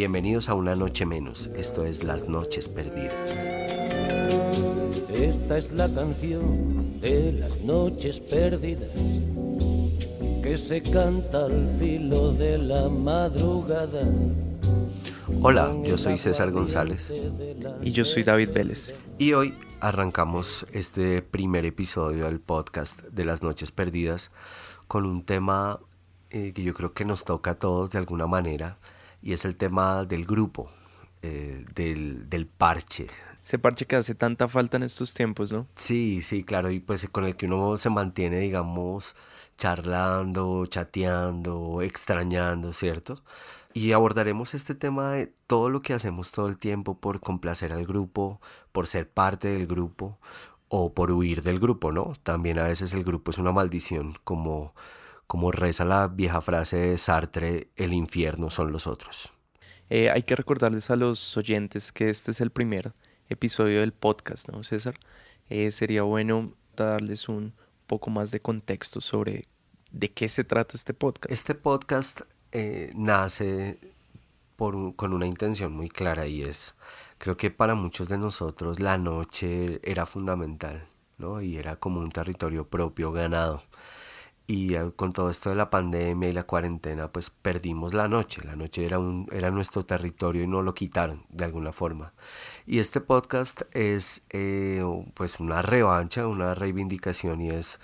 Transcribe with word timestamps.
Bienvenidos 0.00 0.48
a 0.48 0.54
Una 0.54 0.74
Noche 0.74 1.04
Menos, 1.04 1.50
esto 1.54 1.84
es 1.84 2.04
Las 2.04 2.26
Noches 2.26 2.68
Perdidas. 2.68 3.12
Esta 5.12 5.58
es 5.58 5.72
la 5.72 5.88
canción 5.88 6.98
de 7.00 7.32
las 7.32 7.60
noches 7.60 8.18
perdidas 8.18 9.20
que 10.42 10.56
se 10.56 10.82
canta 10.82 11.44
al 11.44 11.68
filo 11.78 12.32
de 12.32 12.56
la 12.56 12.88
madrugada. 12.88 14.08
Hola, 15.42 15.76
yo 15.84 15.98
soy 15.98 16.16
César 16.16 16.50
González. 16.50 17.12
Y 17.82 17.92
yo 17.92 18.06
soy 18.06 18.22
David 18.22 18.50
Vélez. 18.54 18.94
Y 19.20 19.34
hoy 19.34 19.54
arrancamos 19.80 20.64
este 20.72 21.20
primer 21.20 21.66
episodio 21.66 22.24
del 22.24 22.40
podcast 22.40 22.98
de 23.02 23.26
Las 23.26 23.42
Noches 23.42 23.70
Perdidas 23.70 24.30
con 24.88 25.04
un 25.04 25.26
tema 25.26 25.78
eh, 26.30 26.54
que 26.54 26.62
yo 26.62 26.72
creo 26.72 26.94
que 26.94 27.04
nos 27.04 27.24
toca 27.24 27.50
a 27.50 27.54
todos 27.56 27.90
de 27.90 27.98
alguna 27.98 28.26
manera 28.26 28.78
y 29.20 29.34
es 29.34 29.44
el 29.44 29.56
tema 29.56 30.04
del 30.04 30.24
grupo, 30.24 30.70
eh, 31.20 31.66
del, 31.74 32.30
del, 32.30 32.46
parche. 32.46 33.08
Ese 33.44 33.58
parche 33.58 33.84
que 33.84 33.96
hace 33.96 34.14
tanta 34.14 34.48
falta 34.48 34.78
en 34.78 34.84
estos 34.84 35.12
tiempos, 35.12 35.52
¿no? 35.52 35.66
Sí, 35.74 36.22
sí, 36.22 36.42
claro, 36.42 36.70
y 36.70 36.80
pues 36.80 37.06
con 37.12 37.26
el 37.26 37.36
que 37.36 37.44
uno 37.44 37.76
se 37.76 37.90
mantiene, 37.90 38.40
digamos, 38.40 39.14
charlando, 39.60 40.64
chateando, 40.66 41.82
extrañando, 41.82 42.72
¿cierto? 42.72 43.22
Y 43.74 43.92
abordaremos 43.92 44.54
este 44.54 44.74
tema 44.74 45.12
de 45.12 45.26
todo 45.46 45.68
lo 45.68 45.82
que 45.82 45.92
hacemos 45.92 46.32
todo 46.32 46.48
el 46.48 46.58
tiempo 46.58 46.98
por 46.98 47.20
complacer 47.20 47.72
al 47.72 47.84
grupo, 47.86 48.40
por 48.72 48.86
ser 48.86 49.10
parte 49.10 49.48
del 49.48 49.66
grupo 49.66 50.18
o 50.68 50.94
por 50.94 51.12
huir 51.12 51.42
del 51.42 51.60
grupo, 51.60 51.92
¿no? 51.92 52.14
También 52.22 52.58
a 52.58 52.68
veces 52.68 52.94
el 52.94 53.04
grupo 53.04 53.30
es 53.30 53.38
una 53.38 53.52
maldición, 53.52 54.14
como 54.24 54.74
como 55.26 55.52
reza 55.52 55.84
la 55.84 56.08
vieja 56.08 56.40
frase 56.40 56.76
de 56.76 56.98
Sartre, 56.98 57.68
el 57.76 57.92
infierno 57.92 58.50
son 58.50 58.72
los 58.72 58.88
otros. 58.88 59.30
Eh, 59.88 60.10
hay 60.10 60.24
que 60.24 60.34
recordarles 60.34 60.90
a 60.90 60.96
los 60.96 61.36
oyentes 61.36 61.92
que 61.92 62.10
este 62.10 62.32
es 62.32 62.40
el 62.40 62.50
primer 62.50 62.94
episodio 63.28 63.78
del 63.78 63.92
podcast, 63.92 64.48
¿no, 64.48 64.64
César? 64.64 64.94
Eh, 65.48 65.70
sería 65.70 66.02
bueno 66.02 66.52
darles 66.74 67.28
un 67.28 67.52
poco 67.86 68.10
más 68.10 68.30
de 68.30 68.40
contexto 68.40 69.00
sobre 69.00 69.44
de 69.92 70.10
qué 70.12 70.28
se 70.28 70.44
trata 70.44 70.76
este 70.76 70.94
podcast. 70.94 71.32
Este 71.32 71.54
podcast 71.54 72.20
eh, 72.52 72.92
nace 72.94 73.78
con 74.56 75.14
una 75.14 75.26
intención 75.26 75.72
muy 75.72 75.88
clara 75.88 76.26
y 76.26 76.42
es, 76.42 76.74
creo 77.16 77.38
que 77.38 77.50
para 77.50 77.74
muchos 77.74 78.08
de 78.08 78.18
nosotros 78.18 78.78
la 78.78 78.98
noche 78.98 79.80
era 79.82 80.04
fundamental, 80.04 80.86
¿no? 81.16 81.40
Y 81.40 81.56
era 81.56 81.76
como 81.76 82.00
un 82.00 82.10
territorio 82.10 82.68
propio 82.68 83.10
ganado 83.10 83.62
y 84.50 84.74
eh, 84.74 84.90
con 84.96 85.12
todo 85.12 85.30
esto 85.30 85.50
de 85.50 85.54
la 85.54 85.70
pandemia 85.70 86.28
y 86.28 86.32
la 86.32 86.42
cuarentena 86.42 87.06
pues 87.06 87.30
perdimos 87.30 87.94
la 87.94 88.08
noche 88.08 88.42
la 88.44 88.56
noche 88.56 88.84
era 88.84 88.98
un 88.98 89.28
era 89.30 89.52
nuestro 89.52 89.86
territorio 89.86 90.42
y 90.42 90.48
no 90.48 90.60
lo 90.62 90.74
quitaron 90.74 91.24
de 91.28 91.44
alguna 91.44 91.70
forma 91.72 92.12
y 92.66 92.80
este 92.80 93.00
podcast 93.00 93.62
es 93.70 94.22
eh, 94.30 94.82
pues 95.14 95.38
una 95.38 95.62
revancha 95.62 96.26
una 96.26 96.56
reivindicación 96.56 97.40
y 97.42 97.50
es 97.50 97.78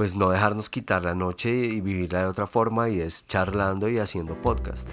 pues 0.00 0.16
no 0.16 0.30
dejarnos 0.30 0.70
quitar 0.70 1.04
la 1.04 1.14
noche 1.14 1.50
y 1.50 1.82
vivirla 1.82 2.20
de 2.20 2.24
otra 2.24 2.46
forma 2.46 2.88
y 2.88 3.02
es 3.02 3.26
charlando 3.26 3.86
y 3.86 3.98
haciendo 3.98 4.34
podcast 4.34 4.88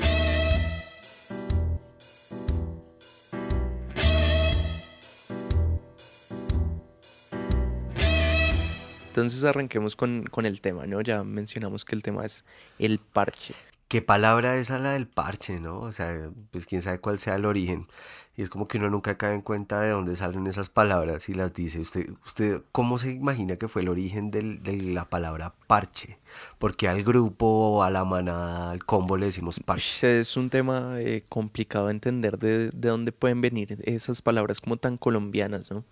Entonces 9.08 9.46
arranquemos 9.46 9.96
con, 9.96 10.26
con, 10.26 10.46
el 10.46 10.60
tema, 10.60 10.86
¿no? 10.88 11.00
Ya 11.00 11.24
mencionamos 11.24 11.86
que 11.86 11.96
el 11.96 12.04
tema 12.04 12.26
es 12.26 12.44
el 12.78 13.00
parche. 13.00 13.56
¿Qué 13.88 14.02
palabra 14.02 14.58
es 14.58 14.70
la 14.70 14.92
del 14.92 15.08
parche, 15.08 15.62
no? 15.62 15.80
O 15.80 15.94
sea, 15.94 16.30
pues 16.52 16.66
quién 16.66 16.82
sabe 16.82 17.00
cuál 17.00 17.20
sea 17.20 17.36
el 17.36 17.46
origen. 17.46 17.88
Y 18.36 18.42
es 18.42 18.50
como 18.50 18.68
que 18.68 18.78
uno 18.78 18.90
nunca 18.90 19.18
cae 19.18 19.34
en 19.34 19.42
cuenta 19.42 19.80
de 19.80 19.92
dónde 19.92 20.18
salen 20.18 20.46
esas 20.46 20.70
palabras 20.70 21.30
y 21.30 21.34
las 21.34 21.54
dice. 21.54 21.80
¿Usted, 21.80 22.10
usted 22.26 22.64
cómo 22.74 22.98
se 22.98 23.12
imagina 23.12 23.56
que 23.56 23.70
fue 23.70 23.84
el 23.84 23.90
origen 23.90 24.30
del, 24.30 24.62
de 24.62 24.76
la 24.76 25.06
palabra 25.06 25.54
parche? 25.68 26.20
Porque 26.58 26.90
al 26.90 27.04
grupo, 27.04 27.82
a 27.82 27.90
la 27.90 28.04
manada, 28.04 28.72
al 28.72 28.84
combo 28.84 29.16
le 29.16 29.28
decimos 29.28 29.60
parche. 29.66 30.20
Es 30.20 30.36
un 30.36 30.50
tema 30.50 31.00
eh, 31.00 31.24
complicado 31.30 31.88
de 31.88 31.94
entender 31.94 32.38
de, 32.38 32.72
de 32.72 32.90
dónde 32.90 33.14
pueden 33.14 33.40
venir 33.40 33.78
esas 33.86 34.22
palabras 34.22 34.60
como 34.60 34.76
tan 34.76 34.98
colombianas, 34.98 35.72
¿no? 35.72 35.86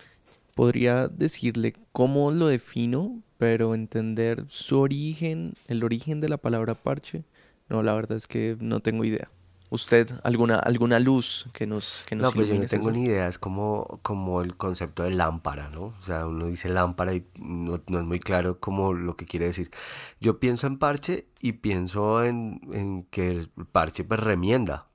podría 0.56 1.10
decirle 1.10 1.76
cómo 1.92 2.32
lo 2.32 2.48
defino, 2.48 3.22
pero 3.38 3.76
entender 3.76 4.46
su 4.48 4.80
origen, 4.80 5.54
el 5.68 5.84
origen 5.84 6.22
de 6.22 6.30
la 6.30 6.38
palabra 6.38 6.74
parche, 6.74 7.24
no, 7.70 7.84
la 7.84 7.94
verdad 7.94 8.18
es 8.18 8.28
que 8.28 8.58
no 8.60 8.80
tengo 8.80 9.04
idea. 9.04 9.30
¿Usted 9.72 10.12
alguna, 10.24 10.58
alguna 10.58 11.00
luz 11.00 11.48
que 11.52 11.66
nos, 11.66 12.04
que 12.08 12.16
nos 12.16 12.28
No, 12.28 12.32
pues 12.32 12.48
yo 12.48 12.56
no 12.56 12.66
tengo 12.66 12.92
ni 12.92 13.06
idea, 13.06 13.28
es 13.28 13.40
como, 13.40 14.00
como 14.04 14.42
el 14.42 14.56
concepto 14.56 15.04
de 15.04 15.12
lámpara, 15.12 15.70
¿no? 15.70 15.86
O 15.86 16.02
sea, 16.02 16.28
uno 16.28 16.46
dice 16.46 16.70
lámpara 16.70 17.14
y 17.14 17.26
no, 17.40 17.82
no, 17.88 18.00
es 18.00 18.06
muy 18.06 18.20
claro 18.20 18.60
como 18.60 18.94
lo 18.94 19.16
que 19.16 19.26
quiere 19.26 19.48
decir. 19.48 19.72
Yo 20.22 20.40
pienso 20.40 20.68
en 20.68 20.78
parche 20.78 21.28
y 21.42 21.54
pienso 21.54 22.24
en, 22.24 22.62
en 22.72 23.04
que 23.06 23.32
el 23.32 23.50
parche 23.72 24.04
pues 24.04 24.20
remienda, 24.20 24.88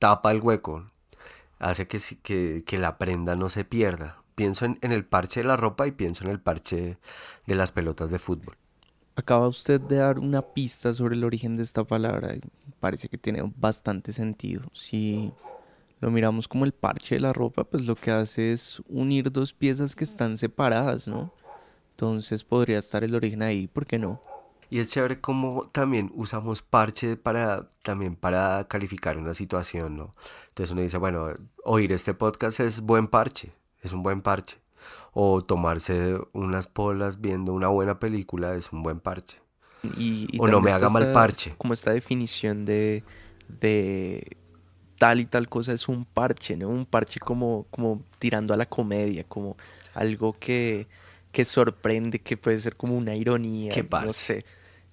tapa 0.00 0.32
el 0.32 0.40
hueco, 0.40 0.84
hace 1.60 1.86
que, 1.86 2.00
que, 2.22 2.64
que 2.66 2.78
la 2.78 2.98
prenda 2.98 3.36
no 3.36 3.48
se 3.48 3.64
pierda 3.64 4.22
pienso 4.36 4.66
en, 4.66 4.78
el 4.80 5.04
parche 5.04 5.40
de 5.40 5.48
la 5.48 5.56
ropa 5.56 5.88
y 5.88 5.92
pienso 5.92 6.22
en 6.22 6.30
el 6.30 6.40
parche 6.40 6.98
de 7.46 7.54
las 7.56 7.72
pelotas 7.72 8.10
de 8.10 8.20
fútbol. 8.20 8.56
Acaba 9.16 9.48
usted 9.48 9.80
de 9.80 9.96
dar 9.96 10.18
una 10.18 10.42
pista 10.42 10.92
sobre 10.94 11.16
el 11.16 11.24
origen 11.24 11.56
de 11.56 11.62
esta 11.62 11.84
palabra. 11.84 12.34
Parece 12.80 13.08
que 13.08 13.18
tiene 13.18 13.42
bastante 13.56 14.12
sentido. 14.12 14.62
Si 14.72 15.32
lo 16.00 16.10
miramos 16.10 16.46
como 16.46 16.64
el 16.64 16.72
parche 16.72 17.16
de 17.16 17.22
la 17.22 17.32
ropa, 17.32 17.64
pues 17.64 17.86
lo 17.86 17.96
que 17.96 18.10
hace 18.10 18.52
es 18.52 18.82
unir 18.88 19.32
dos 19.32 19.52
piezas 19.52 19.96
que 19.96 20.04
están 20.04 20.36
separadas, 20.36 21.08
¿no? 21.08 21.32
Entonces 21.92 22.44
podría 22.44 22.78
estar 22.78 23.02
el 23.02 23.14
origen 23.14 23.42
ahí, 23.42 23.66
¿por 23.66 23.86
qué 23.86 23.98
no? 23.98 24.20
Y 24.68 24.80
es 24.80 24.90
chévere 24.90 25.20
como 25.20 25.68
también 25.70 26.12
usamos 26.14 26.60
parche 26.60 27.16
para 27.16 27.70
también 27.82 28.16
para 28.16 28.66
calificar 28.68 29.16
una 29.16 29.32
situación, 29.32 29.96
¿no? 29.96 30.12
Entonces 30.48 30.72
uno 30.72 30.82
dice, 30.82 30.98
bueno, 30.98 31.28
oír 31.64 31.92
este 31.92 32.12
podcast 32.14 32.60
es 32.60 32.80
buen 32.80 33.06
parche 33.06 33.54
es 33.86 33.92
un 33.92 34.02
buen 34.02 34.20
parche. 34.20 34.58
O 35.12 35.42
tomarse 35.42 36.18
unas 36.32 36.66
polas 36.66 37.20
viendo 37.20 37.52
una 37.54 37.68
buena 37.68 37.98
película 37.98 38.54
es 38.54 38.72
un 38.72 38.82
buen 38.82 39.00
parche. 39.00 39.38
Y, 39.96 40.28
o 40.38 40.46
no 40.46 40.60
me 40.60 40.72
haga 40.72 40.88
mal 40.88 41.12
parche. 41.12 41.54
Como 41.58 41.72
esta 41.72 41.92
definición 41.92 42.64
de, 42.64 43.02
de 43.48 44.36
tal 44.98 45.20
y 45.20 45.26
tal 45.26 45.48
cosa 45.48 45.72
es 45.72 45.88
un 45.88 46.04
parche, 46.04 46.56
¿no? 46.56 46.68
Un 46.68 46.86
parche 46.86 47.20
como, 47.20 47.66
como 47.70 48.02
tirando 48.18 48.52
a 48.52 48.56
la 48.56 48.66
comedia, 48.66 49.24
como 49.24 49.56
algo 49.94 50.34
que, 50.38 50.86
que 51.32 51.44
sorprende, 51.44 52.18
que 52.18 52.36
puede 52.36 52.58
ser 52.58 52.76
como 52.76 52.96
una 52.96 53.14
ironía. 53.14 53.72
¿Qué 53.72 53.84
parche? 53.84 54.06
No 54.06 54.12
sé. 54.12 54.44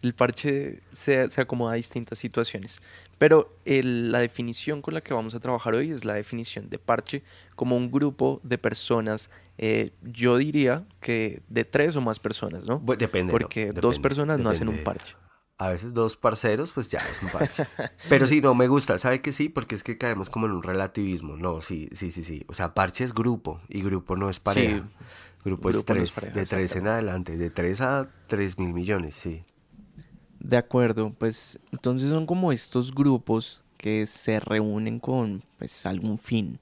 El 0.02 0.14
parche 0.14 0.82
se, 0.92 1.30
se 1.30 1.42
acomoda 1.42 1.74
a 1.74 1.76
distintas 1.76 2.20
situaciones. 2.20 2.82
Pero 3.24 3.56
la 3.66 4.20
definición 4.20 4.82
con 4.82 4.94
la 4.96 5.00
que 5.00 5.14
vamos 5.14 5.34
a 5.34 5.40
trabajar 5.40 5.76
hoy 5.76 5.92
es 5.92 6.04
la 6.04 6.14
definición 6.14 6.70
de 6.70 6.78
parche 6.78 7.24
como 7.56 7.78
un 7.78 7.90
grupo 7.90 8.42
de 8.44 8.58
personas, 8.58 9.30
eh, 9.58 9.94
yo 10.02 10.36
diría 10.36 10.86
que 11.00 11.42
de 11.48 11.64
tres 11.64 11.96
o 11.96 12.02
más 12.02 12.20
personas, 12.20 12.66
¿no? 12.66 12.84
Depende. 12.98 13.32
Porque 13.32 13.70
dos 13.72 13.98
personas 14.00 14.42
no 14.42 14.50
hacen 14.50 14.68
un 14.68 14.84
parche. 14.84 15.16
A 15.58 15.70
veces 15.70 15.94
dos 15.94 16.18
parceros, 16.18 16.74
pues 16.74 16.90
ya 16.90 17.00
es 17.00 17.24
un 17.24 17.30
parche. 17.30 17.66
Pero 18.10 18.28
sí, 18.28 18.42
no 18.42 18.56
me 18.56 18.68
gusta. 18.68 18.98
¿Sabe 18.98 19.22
que 19.22 19.32
sí? 19.32 19.48
Porque 19.48 19.76
es 19.76 19.84
que 19.84 19.98
caemos 19.98 20.30
como 20.30 20.48
en 20.48 20.52
un 20.52 20.62
relativismo. 20.62 21.38
No, 21.38 21.62
sí, 21.62 21.88
sí, 21.94 22.12
sí, 22.12 22.26
sí. 22.26 22.44
O 22.50 22.54
sea, 22.54 22.74
parche 22.74 23.06
es 23.06 23.14
grupo 23.14 23.62
y 23.70 23.84
grupo 23.84 24.18
no 24.18 24.30
es 24.30 24.42
pareja. 24.42 24.84
Grupo, 25.46 25.70
es 25.70 25.86
tres, 25.86 26.14
de 26.34 26.46
tres 26.46 26.76
en 26.76 26.88
adelante, 26.90 27.38
de 27.38 27.50
tres 27.50 27.80
a 27.80 28.10
tres 28.28 28.60
mil 28.60 28.74
millones, 28.74 29.16
sí. 29.16 29.42
De 30.44 30.58
acuerdo, 30.58 31.14
pues 31.18 31.60
entonces 31.72 32.10
son 32.10 32.26
como 32.26 32.52
estos 32.52 32.94
grupos 32.94 33.64
que 33.78 34.06
se 34.06 34.40
reúnen 34.40 35.00
con 35.00 35.44
pues 35.58 35.86
algún 35.86 36.20
fin. 36.20 36.60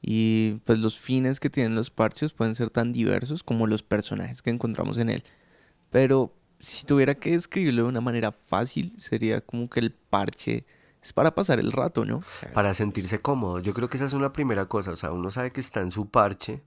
Y 0.00 0.54
pues 0.64 0.78
los 0.78 0.98
fines 0.98 1.40
que 1.40 1.50
tienen 1.50 1.74
los 1.74 1.90
parches 1.90 2.32
pueden 2.32 2.54
ser 2.54 2.70
tan 2.70 2.92
diversos 2.92 3.42
como 3.42 3.66
los 3.66 3.82
personajes 3.82 4.42
que 4.42 4.50
encontramos 4.50 4.96
en 4.98 5.10
él. 5.10 5.24
Pero 5.90 6.32
si 6.60 6.86
tuviera 6.86 7.16
que 7.16 7.32
describirlo 7.32 7.82
de 7.82 7.88
una 7.88 8.00
manera 8.00 8.30
fácil, 8.30 8.94
sería 8.98 9.40
como 9.40 9.68
que 9.68 9.80
el 9.80 9.90
parche 9.92 10.64
es 11.02 11.12
para 11.12 11.34
pasar 11.34 11.58
el 11.58 11.72
rato, 11.72 12.04
¿no? 12.04 12.22
Para 12.54 12.74
sentirse 12.74 13.20
cómodo. 13.20 13.58
Yo 13.58 13.74
creo 13.74 13.88
que 13.88 13.96
esa 13.96 14.06
es 14.06 14.12
una 14.12 14.32
primera 14.32 14.66
cosa. 14.66 14.92
O 14.92 14.96
sea, 14.96 15.10
uno 15.10 15.32
sabe 15.32 15.50
que 15.50 15.60
está 15.60 15.80
en 15.80 15.90
su 15.90 16.08
parche 16.08 16.62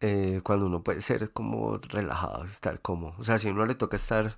eh, 0.00 0.40
cuando 0.44 0.66
uno 0.66 0.82
puede 0.82 1.00
ser 1.00 1.30
como 1.30 1.78
relajado, 1.78 2.44
estar 2.44 2.80
cómodo. 2.80 3.14
O 3.18 3.24
sea, 3.24 3.38
si 3.38 3.48
a 3.48 3.52
uno 3.52 3.66
le 3.66 3.74
toca 3.74 3.96
estar 3.96 4.36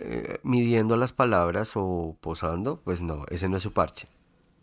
eh, 0.00 0.38
midiendo 0.42 0.96
las 0.96 1.12
palabras 1.12 1.72
o 1.76 2.16
posando, 2.20 2.80
pues 2.82 3.02
no, 3.02 3.26
ese 3.30 3.48
no 3.48 3.56
es 3.56 3.62
su 3.62 3.72
parche. 3.72 4.08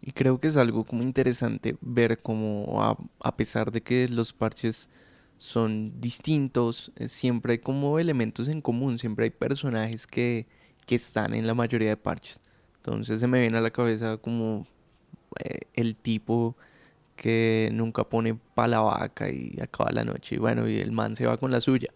Y 0.01 0.11
creo 0.13 0.39
que 0.39 0.47
es 0.47 0.57
algo 0.57 0.83
como 0.83 1.03
interesante 1.03 1.77
ver 1.81 2.21
como 2.21 2.97
a, 3.19 3.37
pesar 3.37 3.71
de 3.71 3.81
que 3.81 4.07
los 4.09 4.33
parches 4.33 4.89
son 5.37 6.01
distintos, 6.01 6.91
eh, 6.95 7.07
siempre 7.07 7.53
hay 7.53 7.59
como 7.59 7.99
elementos 7.99 8.47
en 8.47 8.61
común, 8.61 8.99
siempre 8.99 9.25
hay 9.25 9.29
personajes 9.31 10.07
que, 10.07 10.47
que 10.85 10.95
están 10.95 11.33
en 11.33 11.47
la 11.47 11.53
mayoría 11.53 11.89
de 11.89 11.97
parches. 11.97 12.41
Entonces 12.77 13.19
se 13.19 13.27
me 13.27 13.39
viene 13.39 13.57
a 13.57 13.61
la 13.61 13.71
cabeza 13.71 14.17
como 14.17 14.67
eh, 15.39 15.59
el 15.75 15.95
tipo 15.95 16.55
que 17.15 17.69
nunca 17.73 18.03
pone 18.03 18.33
pa' 18.33 18.67
la 18.67 18.81
vaca 18.81 19.29
y 19.29 19.57
acaba 19.61 19.91
la 19.91 20.03
noche 20.03 20.35
y 20.35 20.39
bueno, 20.39 20.67
y 20.67 20.79
el 20.79 20.91
man 20.91 21.15
se 21.15 21.27
va 21.27 21.37
con 21.37 21.51
la 21.51 21.61
suya. 21.61 21.89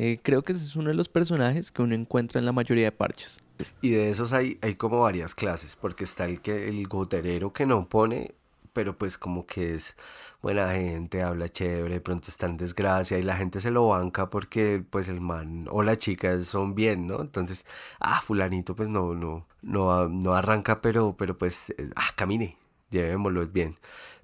Eh, 0.00 0.20
creo 0.22 0.42
que 0.42 0.52
ese 0.52 0.64
es 0.64 0.76
uno 0.76 0.90
de 0.90 0.94
los 0.94 1.08
personajes 1.08 1.72
que 1.72 1.82
uno 1.82 1.92
encuentra 1.92 2.38
en 2.38 2.46
la 2.46 2.52
mayoría 2.52 2.84
de 2.84 2.92
parches. 2.92 3.42
Y 3.80 3.90
de 3.90 4.10
esos 4.10 4.32
hay, 4.32 4.56
hay 4.62 4.76
como 4.76 5.00
varias 5.00 5.34
clases, 5.34 5.74
porque 5.74 6.04
está 6.04 6.26
el 6.26 6.40
que 6.40 6.68
el 6.68 6.86
goterero 6.86 7.52
que 7.52 7.66
no 7.66 7.88
pone, 7.88 8.36
pero 8.72 8.96
pues 8.96 9.18
como 9.18 9.44
que 9.44 9.74
es 9.74 9.96
buena 10.40 10.68
gente, 10.68 11.24
habla 11.24 11.48
chévere, 11.48 12.00
pronto 12.00 12.30
está 12.30 12.46
en 12.46 12.58
desgracia 12.58 13.18
y 13.18 13.24
la 13.24 13.36
gente 13.36 13.60
se 13.60 13.72
lo 13.72 13.88
banca 13.88 14.30
porque 14.30 14.84
pues 14.88 15.08
el 15.08 15.20
man 15.20 15.66
o 15.68 15.82
la 15.82 15.96
chica 15.96 16.40
son 16.42 16.76
bien, 16.76 17.08
¿no? 17.08 17.20
Entonces, 17.20 17.64
ah, 17.98 18.20
fulanito 18.22 18.76
pues 18.76 18.88
no, 18.88 19.14
no, 19.14 19.48
no, 19.62 20.08
no 20.08 20.34
arranca, 20.34 20.80
pero, 20.80 21.16
pero 21.18 21.36
pues, 21.36 21.70
eh, 21.70 21.90
ah, 21.96 22.10
camine, 22.14 22.56
llevémoslo, 22.90 23.48
bien. 23.48 23.76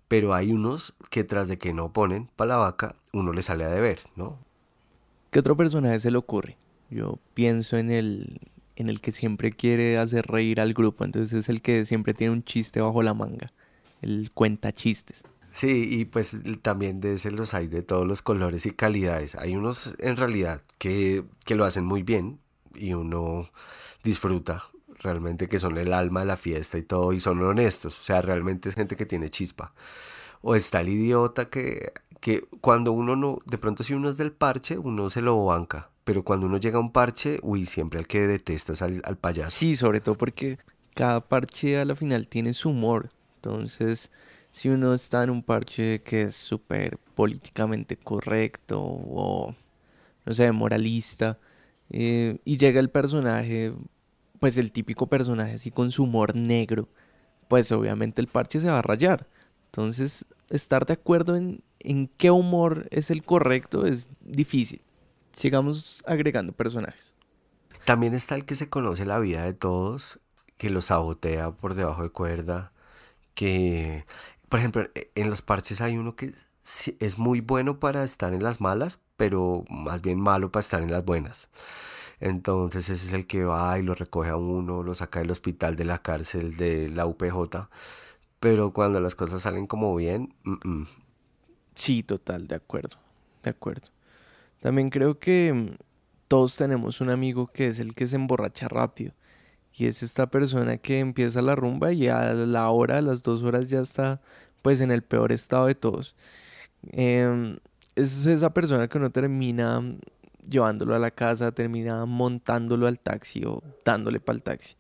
Pero 0.06 0.34
hay 0.34 0.52
unos 0.52 0.94
que 1.10 1.24
tras 1.24 1.48
de 1.48 1.58
que 1.58 1.74
no 1.74 1.92
ponen 1.92 2.30
para 2.36 2.50
la 2.50 2.56
vaca, 2.58 2.94
uno 3.12 3.32
le 3.32 3.42
sale 3.42 3.64
a 3.64 3.70
deber, 3.70 3.98
¿no? 4.14 4.38
¿Qué 5.34 5.40
otro 5.40 5.56
personaje 5.56 5.98
se 5.98 6.12
le 6.12 6.18
ocurre? 6.18 6.56
Yo 6.90 7.18
pienso 7.34 7.76
en 7.76 7.90
el, 7.90 8.38
en 8.76 8.88
el 8.88 9.00
que 9.00 9.10
siempre 9.10 9.50
quiere 9.50 9.98
hacer 9.98 10.28
reír 10.28 10.60
al 10.60 10.74
grupo, 10.74 11.04
entonces 11.04 11.36
es 11.36 11.48
el 11.48 11.60
que 11.60 11.84
siempre 11.86 12.14
tiene 12.14 12.32
un 12.32 12.44
chiste 12.44 12.80
bajo 12.80 13.02
la 13.02 13.14
manga, 13.14 13.52
el 14.00 14.30
cuenta 14.32 14.72
chistes. 14.72 15.24
Sí, 15.52 15.88
y 15.90 16.04
pues 16.04 16.36
también 16.62 17.00
de 17.00 17.14
ese 17.14 17.32
los 17.32 17.52
hay 17.52 17.66
de 17.66 17.82
todos 17.82 18.06
los 18.06 18.22
colores 18.22 18.64
y 18.64 18.70
calidades. 18.70 19.34
Hay 19.34 19.56
unos 19.56 19.96
en 19.98 20.16
realidad 20.16 20.62
que, 20.78 21.24
que 21.44 21.56
lo 21.56 21.64
hacen 21.64 21.84
muy 21.84 22.04
bien 22.04 22.38
y 22.72 22.92
uno 22.92 23.50
disfruta 24.04 24.62
realmente 25.00 25.48
que 25.48 25.58
son 25.58 25.76
el 25.78 25.92
alma 25.92 26.20
de 26.20 26.26
la 26.26 26.36
fiesta 26.36 26.78
y 26.78 26.84
todo 26.84 27.12
y 27.12 27.18
son 27.18 27.42
honestos. 27.42 27.98
O 27.98 28.04
sea, 28.04 28.22
realmente 28.22 28.68
es 28.68 28.76
gente 28.76 28.94
que 28.94 29.04
tiene 29.04 29.30
chispa. 29.30 29.74
O 30.42 30.54
está 30.54 30.82
el 30.82 30.90
idiota 30.90 31.48
que, 31.48 31.92
que 32.24 32.48
cuando 32.62 32.92
uno 32.92 33.16
no, 33.16 33.40
de 33.44 33.58
pronto 33.58 33.82
si 33.82 33.92
uno 33.92 34.08
es 34.08 34.16
del 34.16 34.32
parche, 34.32 34.78
uno 34.78 35.10
se 35.10 35.20
lo 35.20 35.44
banca. 35.44 35.90
Pero 36.04 36.24
cuando 36.24 36.46
uno 36.46 36.56
llega 36.56 36.78
a 36.78 36.80
un 36.80 36.90
parche, 36.90 37.38
uy, 37.42 37.66
siempre 37.66 37.98
al 37.98 38.06
que 38.06 38.26
detestas 38.26 38.80
al, 38.80 39.02
al 39.04 39.18
payaso. 39.18 39.58
Sí, 39.58 39.76
sobre 39.76 40.00
todo 40.00 40.14
porque 40.14 40.56
cada 40.94 41.20
parche 41.20 41.78
a 41.78 41.84
la 41.84 41.94
final 41.94 42.26
tiene 42.26 42.54
su 42.54 42.70
humor. 42.70 43.10
Entonces, 43.36 44.10
si 44.50 44.70
uno 44.70 44.94
está 44.94 45.22
en 45.22 45.28
un 45.28 45.42
parche 45.42 46.00
que 46.00 46.22
es 46.22 46.34
súper 46.34 46.96
políticamente 47.14 47.98
correcto 47.98 48.80
o, 48.80 49.54
no 50.24 50.32
sé, 50.32 50.50
moralista, 50.50 51.38
eh, 51.90 52.38
y 52.46 52.56
llega 52.56 52.80
el 52.80 52.88
personaje, 52.88 53.74
pues 54.40 54.56
el 54.56 54.72
típico 54.72 55.08
personaje 55.08 55.56
así 55.56 55.70
con 55.70 55.92
su 55.92 56.04
humor 56.04 56.34
negro, 56.34 56.88
pues 57.48 57.70
obviamente 57.70 58.22
el 58.22 58.28
parche 58.28 58.60
se 58.60 58.68
va 58.68 58.78
a 58.78 58.82
rayar. 58.82 59.28
Entonces, 59.66 60.24
estar 60.48 60.86
de 60.86 60.94
acuerdo 60.94 61.36
en, 61.36 61.62
en 61.84 62.08
qué 62.08 62.30
humor 62.30 62.88
es 62.90 63.10
el 63.10 63.22
correcto 63.22 63.86
es 63.86 64.10
difícil. 64.20 64.82
Sigamos 65.32 66.02
agregando 66.06 66.52
personajes. 66.52 67.14
También 67.84 68.14
está 68.14 68.34
el 68.34 68.44
que 68.44 68.56
se 68.56 68.68
conoce 68.68 69.04
la 69.04 69.18
vida 69.18 69.44
de 69.44 69.52
todos, 69.52 70.18
que 70.56 70.70
lo 70.70 70.80
sabotea 70.80 71.50
por 71.52 71.74
debajo 71.74 72.02
de 72.02 72.10
cuerda, 72.10 72.72
que, 73.34 74.06
por 74.48 74.60
ejemplo, 74.60 74.88
en 75.14 75.30
los 75.30 75.42
parches 75.42 75.80
hay 75.80 75.98
uno 75.98 76.16
que 76.16 76.32
es 76.98 77.18
muy 77.18 77.40
bueno 77.40 77.78
para 77.78 78.04
estar 78.04 78.32
en 78.32 78.42
las 78.42 78.60
malas, 78.60 79.00
pero 79.16 79.64
más 79.68 80.00
bien 80.02 80.18
malo 80.18 80.50
para 80.50 80.62
estar 80.62 80.82
en 80.82 80.90
las 80.90 81.04
buenas. 81.04 81.48
Entonces 82.20 82.88
ese 82.88 83.06
es 83.06 83.12
el 83.12 83.26
que 83.26 83.44
va 83.44 83.78
y 83.78 83.82
lo 83.82 83.94
recoge 83.94 84.30
a 84.30 84.36
uno, 84.36 84.82
lo 84.82 84.94
saca 84.94 85.18
del 85.18 85.30
hospital, 85.30 85.76
de 85.76 85.84
la 85.84 86.00
cárcel, 86.00 86.56
de 86.56 86.88
la 86.88 87.06
UPJ. 87.06 87.68
Pero 88.40 88.72
cuando 88.72 89.00
las 89.00 89.14
cosas 89.14 89.42
salen 89.42 89.66
como 89.66 89.94
bien, 89.94 90.34
Sí, 91.74 92.02
total, 92.02 92.46
de 92.46 92.56
acuerdo, 92.56 92.96
de 93.42 93.50
acuerdo. 93.50 93.88
También 94.60 94.90
creo 94.90 95.18
que 95.18 95.52
mm, 95.52 95.76
todos 96.28 96.56
tenemos 96.56 97.00
un 97.00 97.10
amigo 97.10 97.48
que 97.48 97.68
es 97.68 97.78
el 97.78 97.94
que 97.94 98.06
se 98.06 98.16
emborracha 98.16 98.68
rápido. 98.68 99.12
Y 99.76 99.86
es 99.86 100.02
esta 100.02 100.28
persona 100.30 100.78
que 100.78 101.00
empieza 101.00 101.42
la 101.42 101.56
rumba 101.56 101.92
y 101.92 102.08
a 102.08 102.32
la 102.32 102.70
hora, 102.70 102.98
a 102.98 103.02
las 103.02 103.22
dos 103.22 103.42
horas 103.42 103.68
ya 103.68 103.80
está 103.80 104.20
pues 104.62 104.80
en 104.80 104.90
el 104.90 105.02
peor 105.02 105.32
estado 105.32 105.66
de 105.66 105.74
todos. 105.74 106.14
Em, 106.92 107.58
es 107.96 108.26
esa 108.26 108.54
persona 108.54 108.88
que 108.88 108.98
no 108.98 109.10
termina 109.10 109.82
llevándolo 110.48 110.94
a 110.94 110.98
la 110.98 111.10
casa, 111.10 111.52
termina 111.52 112.06
montándolo 112.06 112.86
al 112.86 112.98
taxi 113.00 113.44
o 113.44 113.62
dándole 113.84 114.20
para 114.20 114.36
el 114.36 114.42
taxi. 114.42 114.76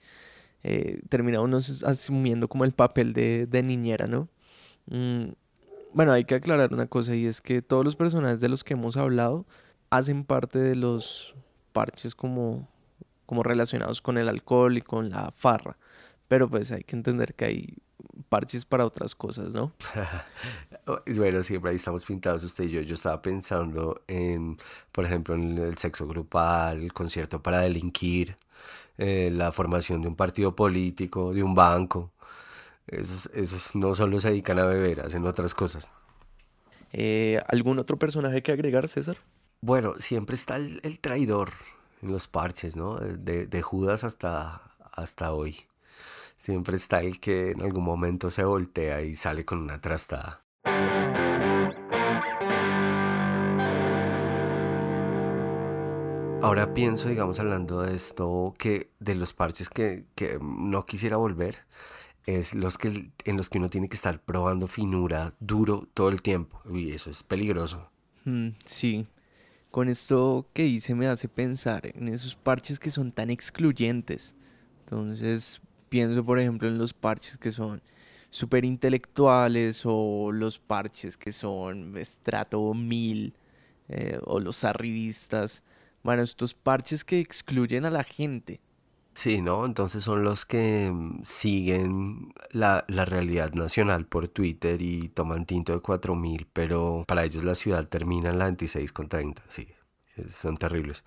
Eh, 0.62 1.00
termina 1.08 1.40
uno 1.40 1.58
asumiendo 1.58 2.48
como 2.48 2.64
el 2.64 2.72
papel 2.72 3.12
de, 3.12 3.46
de 3.46 3.62
niñera, 3.62 4.06
¿no? 4.06 4.28
Mm, 4.86 5.32
bueno, 5.94 6.12
hay 6.12 6.24
que 6.24 6.34
aclarar 6.34 6.74
una 6.74 6.86
cosa 6.86 7.14
y 7.14 7.26
es 7.26 7.40
que 7.40 7.62
todos 7.62 7.84
los 7.84 7.96
personajes 7.96 8.40
de 8.40 8.48
los 8.48 8.64
que 8.64 8.74
hemos 8.74 8.96
hablado 8.96 9.46
hacen 9.90 10.24
parte 10.24 10.58
de 10.58 10.74
los 10.74 11.34
parches 11.72 12.14
como, 12.14 12.68
como 13.26 13.42
relacionados 13.42 14.02
con 14.02 14.18
el 14.18 14.28
alcohol 14.28 14.76
y 14.76 14.82
con 14.82 15.10
la 15.10 15.30
farra. 15.30 15.78
Pero 16.26 16.48
pues 16.48 16.72
hay 16.72 16.82
que 16.82 16.96
entender 16.96 17.34
que 17.34 17.44
hay 17.44 17.74
parches 18.28 18.64
para 18.64 18.84
otras 18.84 19.14
cosas, 19.14 19.54
¿no? 19.54 19.72
bueno, 21.16 21.42
siempre 21.42 21.70
ahí 21.70 21.76
estamos 21.76 22.04
pintados 22.04 22.42
usted 22.42 22.64
y 22.64 22.70
yo. 22.70 22.80
Yo 22.80 22.94
estaba 22.94 23.22
pensando 23.22 24.02
en, 24.08 24.56
por 24.90 25.04
ejemplo, 25.04 25.34
en 25.34 25.58
el 25.58 25.78
sexo 25.78 26.06
grupal, 26.06 26.82
el 26.82 26.92
concierto 26.92 27.42
para 27.42 27.60
delinquir, 27.60 28.36
eh, 28.98 29.30
la 29.32 29.52
formación 29.52 30.02
de 30.02 30.08
un 30.08 30.16
partido 30.16 30.56
político, 30.56 31.32
de 31.32 31.42
un 31.42 31.54
banco. 31.54 32.12
Esos, 32.86 33.30
esos 33.32 33.74
no 33.74 33.94
solo 33.94 34.20
se 34.20 34.28
dedican 34.28 34.58
a 34.58 34.66
beber, 34.66 35.00
hacen 35.00 35.26
otras 35.26 35.54
cosas. 35.54 35.88
Eh, 36.92 37.40
¿Algún 37.48 37.78
otro 37.78 37.98
personaje 37.98 38.42
que 38.42 38.52
agregar, 38.52 38.88
César? 38.88 39.16
Bueno, 39.60 39.94
siempre 39.96 40.36
está 40.36 40.56
el, 40.56 40.80
el 40.82 41.00
traidor 41.00 41.50
en 42.02 42.12
los 42.12 42.28
parches, 42.28 42.76
¿no? 42.76 42.96
De, 42.96 43.46
de 43.46 43.62
Judas 43.62 44.04
hasta, 44.04 44.62
hasta 44.92 45.32
hoy. 45.32 45.66
Siempre 46.36 46.76
está 46.76 47.00
el 47.00 47.20
que 47.20 47.52
en 47.52 47.62
algún 47.62 47.84
momento 47.84 48.30
se 48.30 48.44
voltea 48.44 49.00
y 49.00 49.14
sale 49.14 49.46
con 49.46 49.60
una 49.60 49.80
trastada. 49.80 50.42
Ahora 56.42 56.74
pienso, 56.74 57.08
digamos, 57.08 57.40
hablando 57.40 57.80
de 57.80 57.96
esto, 57.96 58.52
que 58.58 58.90
de 59.00 59.14
los 59.14 59.32
parches 59.32 59.70
que, 59.70 60.04
que 60.14 60.38
no 60.42 60.84
quisiera 60.84 61.16
volver, 61.16 61.64
es 62.26 62.54
los 62.54 62.78
que, 62.78 63.10
en 63.24 63.36
los 63.36 63.48
que 63.48 63.58
uno 63.58 63.68
tiene 63.68 63.88
que 63.88 63.96
estar 63.96 64.20
probando 64.20 64.66
finura 64.66 65.34
duro 65.40 65.88
todo 65.94 66.08
el 66.08 66.22
tiempo. 66.22 66.60
Y 66.72 66.92
eso 66.92 67.10
es 67.10 67.22
peligroso. 67.22 67.90
Mm, 68.24 68.50
sí, 68.64 69.06
con 69.70 69.88
esto 69.88 70.46
que 70.52 70.64
hice 70.64 70.94
me 70.94 71.06
hace 71.06 71.28
pensar 71.28 71.86
en 71.86 72.08
esos 72.08 72.34
parches 72.34 72.78
que 72.78 72.90
son 72.90 73.12
tan 73.12 73.30
excluyentes. 73.30 74.34
Entonces 74.80 75.60
pienso 75.88 76.24
por 76.24 76.38
ejemplo 76.38 76.68
en 76.68 76.78
los 76.78 76.92
parches 76.92 77.38
que 77.38 77.52
son 77.52 77.82
súper 78.30 78.64
intelectuales 78.64 79.82
o 79.84 80.32
los 80.32 80.58
parches 80.58 81.16
que 81.16 81.32
son 81.32 81.96
estrato 81.96 82.74
mil 82.74 83.34
eh, 83.88 84.18
o 84.24 84.40
los 84.40 84.64
arribistas. 84.64 85.62
Bueno, 86.02 86.22
estos 86.22 86.54
parches 86.54 87.04
que 87.04 87.20
excluyen 87.20 87.84
a 87.84 87.90
la 87.90 88.04
gente. 88.04 88.60
Sí, 89.14 89.40
¿no? 89.42 89.64
Entonces 89.64 90.02
son 90.04 90.24
los 90.24 90.44
que 90.44 90.90
mm, 90.92 91.22
siguen 91.24 92.32
la, 92.50 92.84
la 92.88 93.04
realidad 93.04 93.52
nacional 93.52 94.06
por 94.06 94.28
Twitter 94.28 94.82
y 94.82 95.08
toman 95.08 95.46
tinto 95.46 95.72
de 95.72 95.80
4000, 95.80 96.46
pero 96.52 97.04
para 97.06 97.24
ellos 97.24 97.44
la 97.44 97.54
ciudad 97.54 97.88
termina 97.88 98.30
en 98.30 98.38
la 98.38 98.46
26 98.46 98.92
con 98.92 99.08
30, 99.08 99.42
sí, 99.48 99.68
son 100.42 100.56
terribles. 100.56 101.04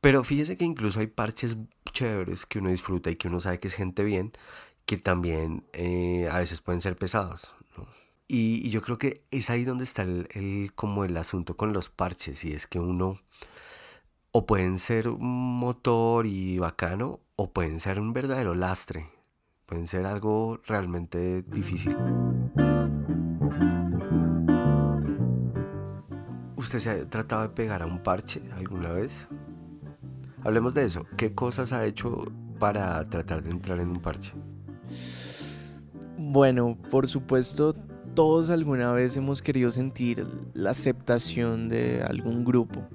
Pero 0.00 0.24
fíjese 0.24 0.56
que 0.56 0.64
incluso 0.64 1.00
hay 1.00 1.08
parches 1.08 1.56
chéveres 1.92 2.46
que 2.46 2.58
uno 2.60 2.70
disfruta 2.70 3.10
y 3.10 3.16
que 3.16 3.28
uno 3.28 3.40
sabe 3.40 3.58
que 3.58 3.68
es 3.68 3.74
gente 3.74 4.04
bien, 4.04 4.32
que 4.86 4.98
también 4.98 5.64
eh, 5.72 6.28
a 6.30 6.38
veces 6.38 6.60
pueden 6.60 6.80
ser 6.82 6.96
pesados, 6.96 7.48
¿no? 7.76 7.86
Y, 8.28 8.66
y 8.66 8.70
yo 8.70 8.82
creo 8.82 8.98
que 8.98 9.24
es 9.30 9.50
ahí 9.50 9.64
donde 9.64 9.84
está 9.84 10.02
el, 10.02 10.28
el, 10.32 10.72
como 10.74 11.04
el 11.04 11.16
asunto 11.16 11.56
con 11.56 11.72
los 11.72 11.88
parches, 11.88 12.44
y 12.44 12.52
es 12.52 12.66
que 12.66 12.78
uno 12.78 13.16
o 14.32 14.46
pueden 14.46 14.78
ser 14.78 15.08
un 15.08 15.58
motor 15.58 16.26
y 16.26 16.58
bacano, 16.58 17.20
o 17.40 17.48
pueden 17.48 17.78
ser 17.78 18.00
un 18.00 18.12
verdadero 18.12 18.56
lastre. 18.56 19.06
Pueden 19.64 19.86
ser 19.86 20.06
algo 20.06 20.58
realmente 20.66 21.42
difícil. 21.42 21.96
¿Usted 26.56 26.78
se 26.80 26.90
ha 26.90 27.08
tratado 27.08 27.42
de 27.42 27.50
pegar 27.50 27.82
a 27.82 27.86
un 27.86 28.02
parche 28.02 28.42
alguna 28.56 28.90
vez? 28.90 29.28
Hablemos 30.42 30.74
de 30.74 30.84
eso. 30.84 31.06
¿Qué 31.16 31.32
cosas 31.32 31.72
ha 31.72 31.84
hecho 31.86 32.24
para 32.58 33.04
tratar 33.08 33.44
de 33.44 33.52
entrar 33.52 33.78
en 33.78 33.90
un 33.90 34.00
parche? 34.00 34.32
Bueno, 36.18 36.76
por 36.90 37.06
supuesto, 37.06 37.72
todos 38.16 38.50
alguna 38.50 38.90
vez 38.90 39.16
hemos 39.16 39.42
querido 39.42 39.70
sentir 39.70 40.26
la 40.54 40.70
aceptación 40.70 41.68
de 41.68 42.02
algún 42.02 42.44
grupo. 42.44 42.88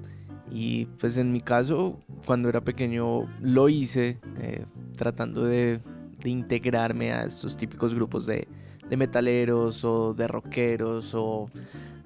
Y 0.50 0.86
pues 0.86 1.16
en 1.16 1.32
mi 1.32 1.40
caso, 1.40 2.00
cuando 2.26 2.48
era 2.48 2.62
pequeño, 2.62 3.26
lo 3.40 3.68
hice 3.68 4.18
eh, 4.38 4.64
tratando 4.96 5.44
de, 5.44 5.80
integrarme 6.24 7.12
a 7.12 7.24
estos 7.24 7.54
típicos 7.56 7.94
grupos 7.94 8.24
de, 8.24 8.48
metaleros 8.96 9.84
o 9.84 10.14
de 10.14 10.28
rockeros 10.28 11.12
o 11.14 11.50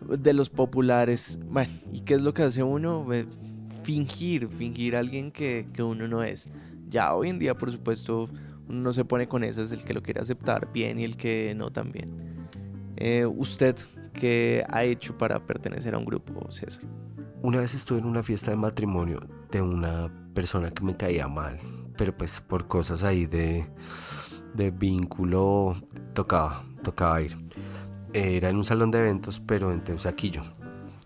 de 0.09 0.33
los 0.33 0.49
populares. 0.49 1.39
Bueno, 1.51 1.73
¿y 1.93 2.01
qué 2.01 2.15
es 2.15 2.23
lo 2.23 2.33
que 2.33 2.43
hace 2.43 2.63
uno? 2.63 3.13
Eh, 3.13 3.27
fingir, 3.83 4.49
fingir 4.49 4.97
a 4.97 5.01
alguien 5.01 5.31
que, 5.31 5.69
que 5.73 5.83
uno 5.83 6.09
no 6.09 6.23
es. 6.23 6.49
Ya 6.89 7.15
hoy 7.15 7.29
en 7.29 7.39
día, 7.39 7.55
por 7.55 7.71
supuesto, 7.71 8.29
uno 8.69 8.81
no 8.81 8.93
se 8.93 9.05
pone 9.05 9.29
con 9.29 9.45
esas, 9.45 9.73
el 9.73 9.83
que 9.85 9.95
lo 9.95 10.03
quiere 10.03 10.21
aceptar 10.21 10.73
bien 10.73 10.99
y 10.99 11.05
el 11.05 11.17
que 11.17 11.55
no 11.57 11.71
también. 11.71 12.07
Eh, 12.97 13.25
¿Usted 13.27 13.77
qué 14.13 14.65
ha 14.69 14.85
hecho 14.85 15.17
para 15.17 15.45
pertenecer 15.45 15.95
a 15.95 15.99
un 15.99 16.05
grupo, 16.05 16.51
César? 16.51 16.83
Una 17.41 17.61
vez 17.61 17.73
estuve 17.75 17.99
en 17.99 18.07
una 18.07 18.23
fiesta 18.23 18.51
de 18.51 18.57
matrimonio 18.57 19.21
de 19.51 19.63
una 19.63 20.13
persona 20.35 20.71
que 20.71 20.83
me 20.83 20.97
caía 20.97 21.29
mal, 21.29 21.59
pero 21.97 22.17
pues 22.17 22.41
por 22.41 22.67
cosas 22.67 23.05
ahí 23.05 23.27
de, 23.27 23.67
de 24.55 24.71
vínculo 24.73 25.77
tocaba, 26.15 26.65
tocaba 26.83 27.23
ir. 27.23 27.37
Era 28.13 28.49
en 28.49 28.57
un 28.57 28.65
salón 28.65 28.91
de 28.91 28.99
eventos, 28.99 29.41
pero 29.41 29.73
en 29.73 29.85
Teusaquillo, 29.85 30.43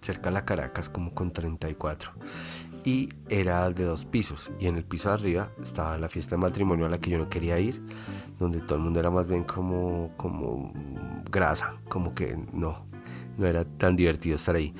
cerca 0.00 0.30
de 0.30 0.34
la 0.34 0.44
Caracas, 0.46 0.88
como 0.88 1.12
con 1.12 1.32
34 1.32 2.12
y 2.84 3.08
era 3.28 3.70
de 3.70 3.84
dos 3.84 4.04
pisos 4.04 4.50
y 4.58 4.66
en 4.66 4.76
el 4.76 4.84
piso 4.84 5.08
de 5.08 5.14
arriba 5.14 5.52
estaba 5.62 5.98
la 5.98 6.08
fiesta 6.08 6.36
de 6.36 6.42
matrimonio 6.42 6.86
a 6.86 6.88
la 6.88 6.98
que 6.98 7.10
yo 7.10 7.18
no 7.18 7.28
quería 7.28 7.58
ir 7.58 7.80
donde 8.38 8.60
todo 8.60 8.76
el 8.76 8.82
mundo 8.82 8.98
era 8.98 9.10
más 9.10 9.26
bien 9.28 9.44
como 9.44 10.10
como 10.16 10.72
grasa 11.30 11.74
como 11.88 12.12
que 12.14 12.36
no 12.52 12.84
no 13.38 13.46
era 13.46 13.64
tan 13.64 13.94
divertido 13.94 14.36
estar 14.36 14.56
ahí 14.56 14.74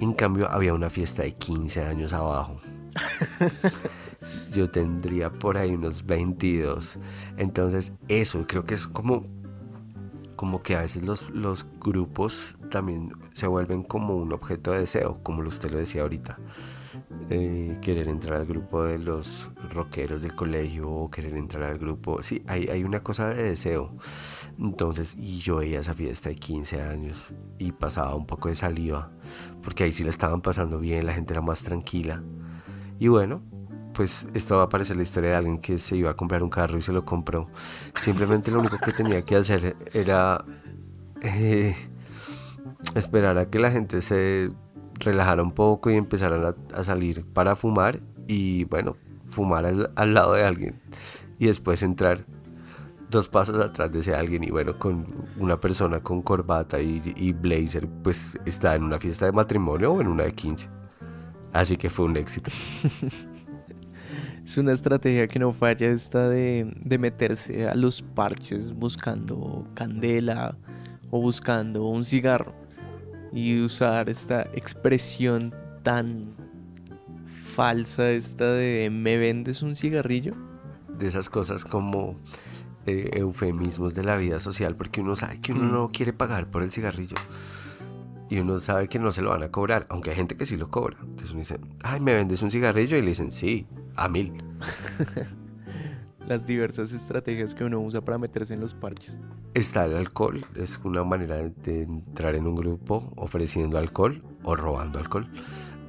en 0.00 0.12
cambio 0.12 0.50
había 0.50 0.74
una 0.74 0.90
fiesta 0.90 1.22
de 1.22 1.34
15 1.34 1.82
años 1.84 2.12
abajo 2.12 2.60
yo 4.52 4.70
tendría 4.70 5.30
por 5.30 5.58
ahí 5.58 5.74
unos 5.74 6.04
22 6.06 6.96
entonces 7.36 7.92
eso 8.08 8.44
creo 8.46 8.64
que 8.64 8.74
es 8.74 8.86
como 8.86 9.24
como 10.36 10.62
que 10.62 10.76
a 10.76 10.82
veces 10.82 11.02
los, 11.02 11.30
los 11.30 11.66
grupos 11.80 12.56
también 12.70 13.12
se 13.32 13.46
vuelven 13.46 13.82
como 13.82 14.16
un 14.16 14.32
objeto 14.32 14.72
de 14.72 14.80
deseo 14.80 15.18
como 15.22 15.46
usted 15.46 15.70
lo 15.70 15.78
decía 15.78 16.02
ahorita 16.02 16.38
eh, 17.28 17.78
querer 17.82 18.08
entrar 18.08 18.40
al 18.40 18.46
grupo 18.46 18.84
de 18.84 18.98
los 18.98 19.50
rockeros 19.72 20.22
del 20.22 20.34
colegio 20.34 20.88
o 20.88 21.10
querer 21.10 21.36
entrar 21.36 21.64
al 21.64 21.78
grupo. 21.78 22.22
Sí, 22.22 22.42
hay, 22.46 22.68
hay 22.68 22.84
una 22.84 23.02
cosa 23.02 23.28
de 23.28 23.42
deseo. 23.42 23.96
Entonces, 24.58 25.14
y 25.18 25.38
yo 25.38 25.56
veía 25.56 25.80
esa 25.80 25.92
fiesta 25.92 26.30
de 26.30 26.36
15 26.36 26.80
años 26.82 27.32
y 27.58 27.72
pasaba 27.72 28.14
un 28.14 28.26
poco 28.26 28.48
de 28.48 28.56
saliva, 28.56 29.10
porque 29.62 29.84
ahí 29.84 29.92
sí 29.92 30.02
la 30.02 30.10
estaban 30.10 30.40
pasando 30.40 30.78
bien, 30.78 31.06
la 31.06 31.12
gente 31.12 31.34
era 31.34 31.42
más 31.42 31.62
tranquila. 31.62 32.22
Y 32.98 33.08
bueno, 33.08 33.36
pues 33.92 34.26
esto 34.34 34.56
va 34.56 34.64
a 34.64 34.68
parecer 34.68 34.96
la 34.96 35.02
historia 35.02 35.30
de 35.30 35.36
alguien 35.36 35.58
que 35.58 35.78
se 35.78 35.96
iba 35.96 36.10
a 36.10 36.14
comprar 36.14 36.42
un 36.42 36.50
carro 36.50 36.78
y 36.78 36.82
se 36.82 36.92
lo 36.92 37.04
compró. 37.04 37.48
Simplemente 38.02 38.50
lo 38.50 38.60
único 38.60 38.78
que 38.78 38.92
tenía 38.92 39.22
que 39.22 39.36
hacer 39.36 39.76
era 39.92 40.44
eh, 41.22 41.74
esperar 42.94 43.38
a 43.38 43.48
que 43.50 43.58
la 43.58 43.70
gente 43.70 44.02
se 44.02 44.50
relajara 44.98 45.42
un 45.42 45.52
poco 45.52 45.90
y 45.90 45.94
empezaran 45.94 46.54
a, 46.74 46.84
salir 46.84 47.24
para 47.24 47.56
fumar 47.56 48.00
y 48.26 48.64
bueno, 48.64 48.96
fumar 49.30 49.64
al, 49.64 50.14
lado 50.14 50.34
de 50.34 50.44
alguien 50.44 50.80
y 51.38 51.46
después 51.46 51.82
entrar 51.82 52.26
dos 53.10 53.28
pasos 53.28 53.58
atrás 53.58 53.92
de 53.92 54.00
ese 54.00 54.14
alguien 54.14 54.44
y 54.44 54.50
bueno, 54.50 54.78
con 54.78 55.06
una 55.38 55.60
persona 55.60 56.00
con 56.00 56.22
corbata 56.22 56.80
y, 56.80 57.32
blazer, 57.32 57.88
pues 58.02 58.30
está 58.44 58.74
en 58.74 58.82
una 58.82 58.98
fiesta 58.98 59.26
de 59.26 59.32
matrimonio 59.32 59.92
o 59.92 60.00
en 60.00 60.08
una 60.08 60.24
de 60.24 60.32
15. 60.32 60.68
Así 61.52 61.76
que 61.76 61.88
fue 61.88 62.06
un 62.06 62.16
éxito. 62.16 62.50
es 64.44 64.58
una 64.58 64.72
estrategia 64.72 65.26
que 65.26 65.38
no 65.38 65.52
falla 65.52 65.88
esta 65.88 66.28
de, 66.28 66.72
de 66.80 66.98
meterse 66.98 67.68
a 67.68 67.74
los 67.74 68.02
parches 68.02 68.72
buscando 68.72 69.66
candela 69.74 70.56
o 71.10 71.20
buscando 71.20 71.84
un 71.84 72.04
cigarro 72.04 72.54
y 73.32 73.60
usar 73.60 74.08
esta 74.08 74.42
expresión 74.54 75.54
tan 75.82 76.34
falsa 77.54 78.10
esta 78.10 78.52
de 78.52 78.90
¿me 78.90 79.16
vendes 79.16 79.62
un 79.62 79.74
cigarrillo? 79.74 80.34
De 80.98 81.06
esas 81.06 81.28
cosas 81.28 81.64
como 81.64 82.16
eh, 82.86 83.10
eufemismos 83.14 83.94
de 83.94 84.04
la 84.04 84.16
vida 84.16 84.40
social, 84.40 84.76
porque 84.76 85.00
uno 85.00 85.16
sabe 85.16 85.40
que 85.40 85.52
uno 85.52 85.64
mm. 85.64 85.72
no 85.72 85.90
quiere 85.92 86.12
pagar 86.12 86.50
por 86.50 86.62
el 86.62 86.70
cigarrillo. 86.70 87.16
Y 88.28 88.38
uno 88.38 88.58
sabe 88.58 88.88
que 88.88 88.98
no 88.98 89.12
se 89.12 89.22
lo 89.22 89.30
van 89.30 89.42
a 89.42 89.50
cobrar, 89.50 89.86
aunque 89.88 90.10
hay 90.10 90.16
gente 90.16 90.36
que 90.36 90.46
sí 90.46 90.56
lo 90.56 90.70
cobra. 90.70 90.96
Entonces 91.00 91.30
uno 91.30 91.40
dice, 91.40 91.60
ay, 91.82 92.00
¿me 92.00 92.14
vendes 92.14 92.42
un 92.42 92.50
cigarrillo? 92.50 92.96
Y 92.96 93.02
le 93.02 93.08
dicen, 93.08 93.30
sí, 93.32 93.66
a 93.94 94.08
mil. 94.08 94.32
Las 96.26 96.44
diversas 96.44 96.92
estrategias 96.92 97.54
que 97.54 97.62
uno 97.62 97.80
usa 97.80 98.04
para 98.04 98.18
meterse 98.18 98.54
en 98.54 98.60
los 98.60 98.74
parches. 98.74 99.20
Está 99.54 99.86
el 99.86 99.94
alcohol, 99.94 100.44
es 100.56 100.78
una 100.82 101.04
manera 101.04 101.36
de 101.36 101.82
entrar 101.82 102.34
en 102.34 102.46
un 102.46 102.56
grupo 102.56 103.12
ofreciendo 103.16 103.78
alcohol 103.78 104.22
o 104.42 104.56
robando 104.56 104.98
alcohol, 104.98 105.30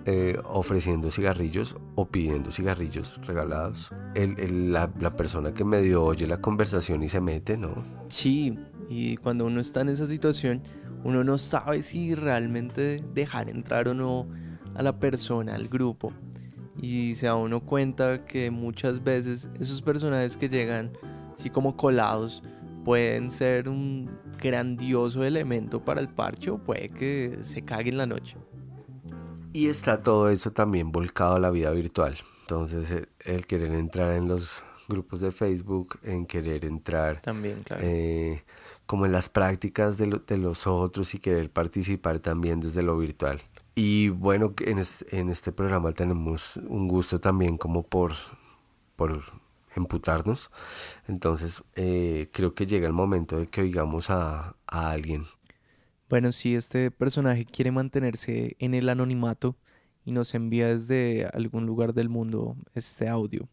eh, 0.09 0.39
ofreciendo 0.45 1.11
cigarrillos 1.11 1.75
o 1.95 2.07
pidiendo 2.07 2.49
cigarrillos 2.49 3.19
regalados. 3.27 3.91
El, 4.15 4.71
la, 4.71 4.89
la, 5.01 5.17
persona 5.17 5.53
que 5.53 5.65
medio 5.65 6.03
oye 6.03 6.25
la 6.25 6.39
conversación 6.39 7.03
y 7.03 7.09
se 7.09 7.19
mete, 7.19 7.57
¿no? 7.57 7.75
Sí, 8.07 8.57
y 8.89 9.17
cuando 9.17 9.45
uno 9.45 9.59
está 9.59 9.81
en 9.81 9.89
esa 9.89 10.05
situación, 10.05 10.63
uno 11.03 11.25
no 11.25 11.37
sabe 11.37 11.83
si 11.83 12.15
realmente 12.15 13.03
dejar 13.13 13.49
entrar 13.49 13.89
o 13.89 13.93
no 13.93 14.27
a 14.75 14.81
la 14.81 14.97
persona, 14.97 15.55
al 15.55 15.67
grupo. 15.67 16.13
Y 16.81 17.15
se 17.15 17.25
da 17.25 17.35
uno 17.35 17.59
cuenta 17.59 18.23
que 18.23 18.49
muchas 18.49 19.03
veces 19.03 19.49
esos 19.59 19.81
personajes 19.81 20.37
que 20.37 20.47
llegan 20.47 20.91
así 21.37 21.49
como 21.49 21.75
colados, 21.75 22.43
pueden 22.83 23.29
ser 23.29 23.67
un 23.67 24.09
grandioso 24.41 25.23
elemento 25.23 25.83
para 25.83 25.99
el 25.99 26.07
parche 26.07 26.49
o 26.51 26.57
puede 26.57 26.89
que 26.89 27.39
se 27.41 27.61
cague 27.61 27.89
en 27.89 27.97
la 27.97 28.05
noche. 28.05 28.37
Y 29.53 29.67
está 29.67 30.03
todo 30.03 30.29
eso 30.29 30.51
también 30.51 30.91
volcado 30.91 31.35
a 31.35 31.39
la 31.39 31.49
vida 31.49 31.71
virtual. 31.71 32.17
Entonces 32.41 33.07
el, 33.25 33.45
querer 33.45 33.73
entrar 33.73 34.13
en 34.13 34.27
los 34.27 34.63
grupos 34.87 35.19
de 35.21 35.31
Facebook, 35.31 35.99
en 36.03 36.25
querer 36.25 36.63
entrar 36.65 37.21
también, 37.21 37.63
claro. 37.63 37.81
Eh, 37.85 38.43
como 38.85 39.05
en 39.05 39.11
las 39.11 39.27
prácticas 39.27 39.97
de, 39.97 40.21
de, 40.25 40.37
los 40.37 40.65
otros 40.65 41.13
y 41.13 41.19
querer 41.19 41.51
participar 41.51 42.19
también 42.19 42.61
desde 42.61 42.83
lo 42.83 42.97
virtual. 42.97 43.41
Y 43.75 44.09
bueno, 44.09 44.53
en 44.59 44.79
este, 44.79 45.19
en 45.19 45.29
este 45.29 45.51
programa 45.51 45.91
tenemos 45.91 46.55
un 46.67 46.87
gusto 46.87 47.19
también 47.19 47.57
como 47.57 47.83
por, 47.83 48.13
por 48.95 49.23
emputarnos. 49.75 50.51
Entonces 51.07 51.61
eh, 51.75 52.29
creo 52.31 52.53
que 52.53 52.65
llega 52.65 52.87
el 52.87 52.93
momento 52.93 53.37
de 53.37 53.47
que 53.47 53.61
oigamos 53.61 54.09
a, 54.09 54.55
a 54.67 54.89
alguien. 54.89 55.25
Bueno, 56.09 56.31
si 56.31 56.55
este 56.55 56.89
personaje 56.89 57.45
quiere 57.45 57.71
mantenerse 57.71 58.55
en 58.59 58.73
el 58.73 58.87
anonimato 58.87 59.57
y 60.05 60.13
nos 60.13 60.33
envía 60.33 60.67
desde 60.67 61.25
algún 61.33 61.65
lugar 61.65 61.93
del 61.93 62.07
mundo 62.07 62.55
este 62.73 63.09
audio 63.09 63.49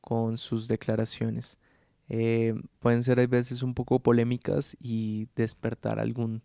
con 0.00 0.38
sus 0.38 0.68
declaraciones. 0.68 1.58
Eh, 2.08 2.54
pueden 2.78 3.02
ser 3.02 3.18
a 3.18 3.26
veces 3.26 3.62
un 3.62 3.74
poco 3.74 3.98
polémicas 3.98 4.76
y 4.80 5.28
despertar 5.34 5.98
algún 5.98 6.42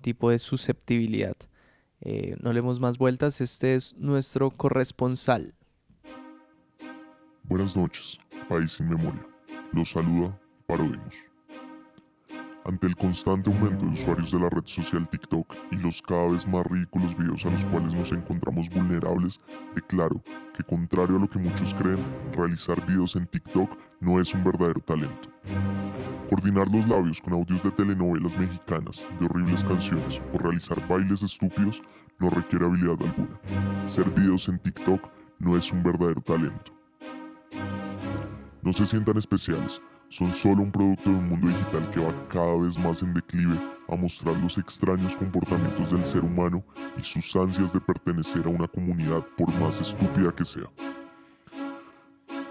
tipo 0.00 0.30
de 0.30 0.40
susceptibilidad. 0.40 1.36
Eh, 2.00 2.36
no 2.40 2.52
leemos 2.52 2.80
más 2.80 2.98
vueltas, 2.98 3.40
este 3.40 3.76
es 3.76 3.96
nuestro 3.96 4.50
corresponsal. 4.50 5.54
Buenas 7.44 7.76
noches. 7.76 8.18
País 8.48 8.72
sin 8.72 8.88
memoria. 8.88 9.24
Los 9.72 9.90
saluda 9.90 10.36
Parodemos. 10.66 11.14
Ante 12.66 12.88
el 12.88 12.96
constante 12.96 13.48
aumento 13.48 13.84
de 13.84 13.92
usuarios 13.92 14.32
de 14.32 14.40
la 14.40 14.50
red 14.50 14.64
social 14.64 15.08
TikTok 15.08 15.54
y 15.70 15.76
los 15.76 16.02
cada 16.02 16.26
vez 16.26 16.48
más 16.48 16.66
ridículos 16.66 17.16
videos 17.16 17.46
a 17.46 17.50
los 17.50 17.64
cuales 17.66 17.94
nos 17.94 18.10
encontramos 18.10 18.68
vulnerables, 18.70 19.38
declaro 19.76 20.20
que 20.52 20.64
contrario 20.64 21.16
a 21.16 21.20
lo 21.20 21.30
que 21.30 21.38
muchos 21.38 21.72
creen, 21.74 22.04
realizar 22.32 22.84
videos 22.84 23.14
en 23.14 23.28
TikTok 23.28 23.70
no 24.00 24.20
es 24.20 24.34
un 24.34 24.42
verdadero 24.42 24.80
talento. 24.80 25.30
Coordinar 26.28 26.68
los 26.68 26.88
labios 26.88 27.20
con 27.20 27.34
audios 27.34 27.62
de 27.62 27.70
telenovelas 27.70 28.36
mexicanas, 28.36 29.06
de 29.20 29.26
horribles 29.26 29.62
canciones 29.62 30.20
o 30.32 30.38
realizar 30.38 30.88
bailes 30.88 31.22
estúpidos 31.22 31.80
no 32.18 32.30
requiere 32.30 32.64
habilidad 32.64 32.96
alguna. 33.00 33.88
Ser 33.88 34.10
videos 34.10 34.48
en 34.48 34.58
TikTok 34.58 35.08
no 35.38 35.56
es 35.56 35.70
un 35.70 35.84
verdadero 35.84 36.20
talento. 36.20 36.72
No 38.66 38.72
se 38.72 38.84
sientan 38.84 39.16
especiales, 39.16 39.80
son 40.08 40.32
solo 40.32 40.62
un 40.62 40.72
producto 40.72 41.08
de 41.08 41.16
un 41.16 41.28
mundo 41.28 41.46
digital 41.46 41.88
que 41.92 42.00
va 42.00 42.12
cada 42.28 42.56
vez 42.56 42.76
más 42.76 43.00
en 43.00 43.14
declive 43.14 43.56
a 43.86 43.94
mostrar 43.94 44.36
los 44.38 44.58
extraños 44.58 45.14
comportamientos 45.14 45.92
del 45.92 46.04
ser 46.04 46.24
humano 46.24 46.64
y 46.98 47.04
sus 47.04 47.36
ansias 47.36 47.72
de 47.72 47.78
pertenecer 47.78 48.44
a 48.44 48.48
una 48.48 48.66
comunidad 48.66 49.24
por 49.38 49.54
más 49.60 49.80
estúpida 49.80 50.34
que 50.34 50.44
sea. 50.44 50.68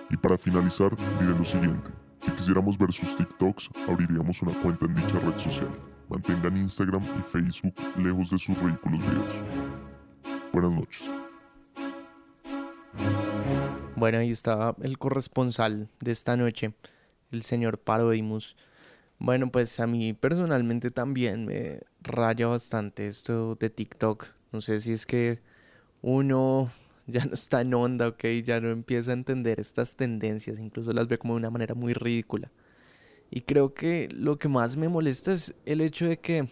Y 0.09 0.15
para 0.15 0.37
finalizar, 0.37 0.95
diré 1.19 1.37
lo 1.37 1.43
siguiente. 1.43 1.91
Si 2.23 2.31
quisiéramos 2.31 2.77
ver 2.77 2.93
sus 2.93 3.13
TikToks, 3.17 3.71
abriríamos 3.85 4.41
una 4.41 4.57
cuenta 4.61 4.85
en 4.85 4.95
dicha 4.95 5.19
red 5.19 5.37
social. 5.37 5.77
Mantengan 6.07 6.55
Instagram 6.55 7.03
y 7.19 7.23
Facebook 7.23 7.75
lejos 7.97 8.29
de 8.29 8.37
sus 8.37 8.57
ridículos 8.59 9.01
videos. 9.01 9.35
Buenas 10.53 10.71
noches. 10.71 11.11
Bueno, 13.97 14.17
ahí 14.17 14.29
estaba 14.29 14.75
el 14.81 14.97
corresponsal 14.97 15.87
de 16.01 16.11
esta 16.11 16.35
noche, 16.35 16.73
el 17.31 17.43
señor 17.43 17.79
Parodimus. 17.79 18.57
Bueno, 19.19 19.49
pues 19.49 19.79
a 19.79 19.87
mí 19.87 20.11
personalmente 20.11 20.91
también 20.91 21.45
me 21.45 21.79
raya 22.01 22.47
bastante 22.47 23.07
esto 23.07 23.55
de 23.55 23.69
TikTok. 23.69 24.27
No 24.51 24.59
sé 24.59 24.81
si 24.81 24.91
es 24.91 25.05
que 25.05 25.39
uno 26.01 26.69
ya 27.07 27.23
no 27.23 27.35
está 27.35 27.61
en 27.61 27.73
onda, 27.73 28.09
ok, 28.09 28.25
ya 28.43 28.59
no 28.59 28.69
empieza 28.69 29.11
a 29.11 29.13
entender 29.13 29.61
estas 29.61 29.95
tendencias, 29.95 30.59
incluso 30.59 30.91
las 30.91 31.07
ve 31.07 31.17
como 31.17 31.35
de 31.35 31.39
una 31.39 31.49
manera 31.49 31.73
muy 31.73 31.93
ridícula. 31.93 32.51
Y 33.31 33.41
creo 33.41 33.73
que 33.73 34.09
lo 34.11 34.37
que 34.37 34.49
más 34.49 34.75
me 34.75 34.89
molesta 34.89 35.31
es 35.31 35.55
el 35.65 35.79
hecho 35.79 36.05
de 36.05 36.19
que 36.19 36.49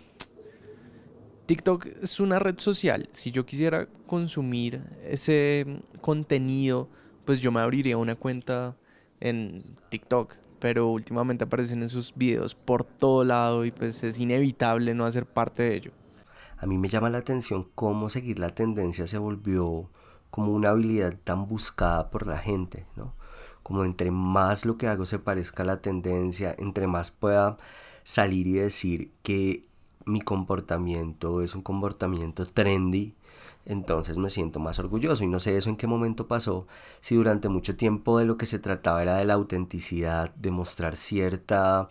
TikTok 1.45 1.87
es 2.01 2.21
una 2.21 2.39
red 2.39 2.57
social. 2.57 3.09
Si 3.11 3.31
yo 3.31 3.45
quisiera 3.45 3.87
consumir 4.07 4.81
ese 5.03 5.81
contenido, 5.99 6.89
pues 7.25 7.39
yo 7.39 7.51
me 7.51 7.61
abriría 7.61 7.97
una 7.97 8.15
cuenta 8.15 8.75
en 9.19 9.61
TikTok. 9.89 10.35
Pero 10.59 10.87
últimamente 10.87 11.43
aparecen 11.43 11.83
esos 11.83 12.13
videos 12.15 12.55
por 12.55 12.85
todo 12.85 13.25
lado 13.25 13.65
y 13.65 13.71
pues 13.71 14.01
es 14.03 14.17
inevitable 14.17 14.93
no 14.93 15.05
hacer 15.05 15.25
parte 15.25 15.63
de 15.63 15.75
ello. 15.75 15.91
A 16.57 16.65
mí 16.65 16.77
me 16.77 16.87
llama 16.87 17.09
la 17.09 17.17
atención 17.17 17.67
cómo 17.75 18.09
seguir 18.09 18.39
la 18.39 18.55
tendencia 18.55 19.05
se 19.05 19.17
volvió 19.17 19.89
como 20.29 20.53
una 20.53 20.69
habilidad 20.69 21.17
tan 21.21 21.47
buscada 21.47 22.09
por 22.09 22.25
la 22.25 22.37
gente, 22.37 22.85
¿no? 22.95 23.13
Como 23.61 23.83
entre 23.83 24.11
más 24.11 24.65
lo 24.65 24.77
que 24.77 24.87
hago 24.87 25.05
se 25.05 25.19
parezca 25.19 25.63
a 25.63 25.65
la 25.65 25.81
tendencia, 25.81 26.55
entre 26.57 26.87
más 26.87 27.11
pueda 27.11 27.57
salir 28.05 28.47
y 28.47 28.53
decir 28.53 29.11
que 29.21 29.67
mi 30.05 30.21
comportamiento 30.21 31.41
es 31.41 31.55
un 31.55 31.61
comportamiento 31.61 32.45
trendy, 32.45 33.13
entonces 33.65 34.17
me 34.17 34.29
siento 34.29 34.59
más 34.59 34.79
orgulloso 34.79 35.23
y 35.23 35.27
no 35.27 35.39
sé 35.39 35.57
eso 35.57 35.69
en 35.69 35.77
qué 35.77 35.87
momento 35.87 36.27
pasó, 36.27 36.67
si 36.99 37.15
durante 37.15 37.49
mucho 37.49 37.75
tiempo 37.75 38.19
de 38.19 38.25
lo 38.25 38.37
que 38.37 38.45
se 38.45 38.59
trataba 38.59 39.01
era 39.01 39.17
de 39.17 39.25
la 39.25 39.33
autenticidad, 39.35 40.33
de 40.35 40.51
mostrar 40.51 40.95
cierta 40.95 41.87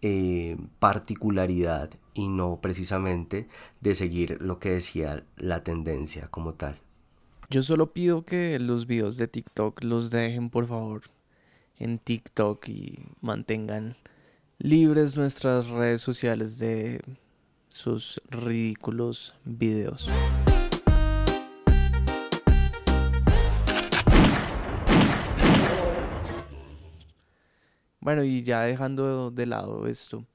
eh, 0.00 0.56
particularidad 0.78 1.90
y 2.14 2.28
no 2.28 2.60
precisamente 2.60 3.48
de 3.80 3.94
seguir 3.94 4.38
lo 4.40 4.58
que 4.58 4.70
decía 4.70 5.24
la 5.36 5.62
tendencia 5.62 6.28
como 6.28 6.54
tal. 6.54 6.80
Yo 7.50 7.62
solo 7.62 7.92
pido 7.92 8.24
que 8.24 8.58
los 8.58 8.86
videos 8.86 9.16
de 9.16 9.28
TikTok 9.28 9.84
los 9.84 10.10
dejen 10.10 10.50
por 10.50 10.66
favor 10.66 11.02
en 11.78 11.98
TikTok 11.98 12.68
y 12.68 12.98
mantengan 13.20 13.96
libres 14.58 15.16
nuestras 15.16 15.68
redes 15.68 16.00
sociales 16.00 16.58
de 16.58 17.02
sus 17.68 18.20
ridículos 18.30 19.34
videos. 19.44 20.08
Bueno, 28.02 28.24
y 28.24 28.42
ya 28.42 28.62
dejando 28.62 29.30
de 29.30 29.46
lado 29.46 29.86
esto, 29.86 30.26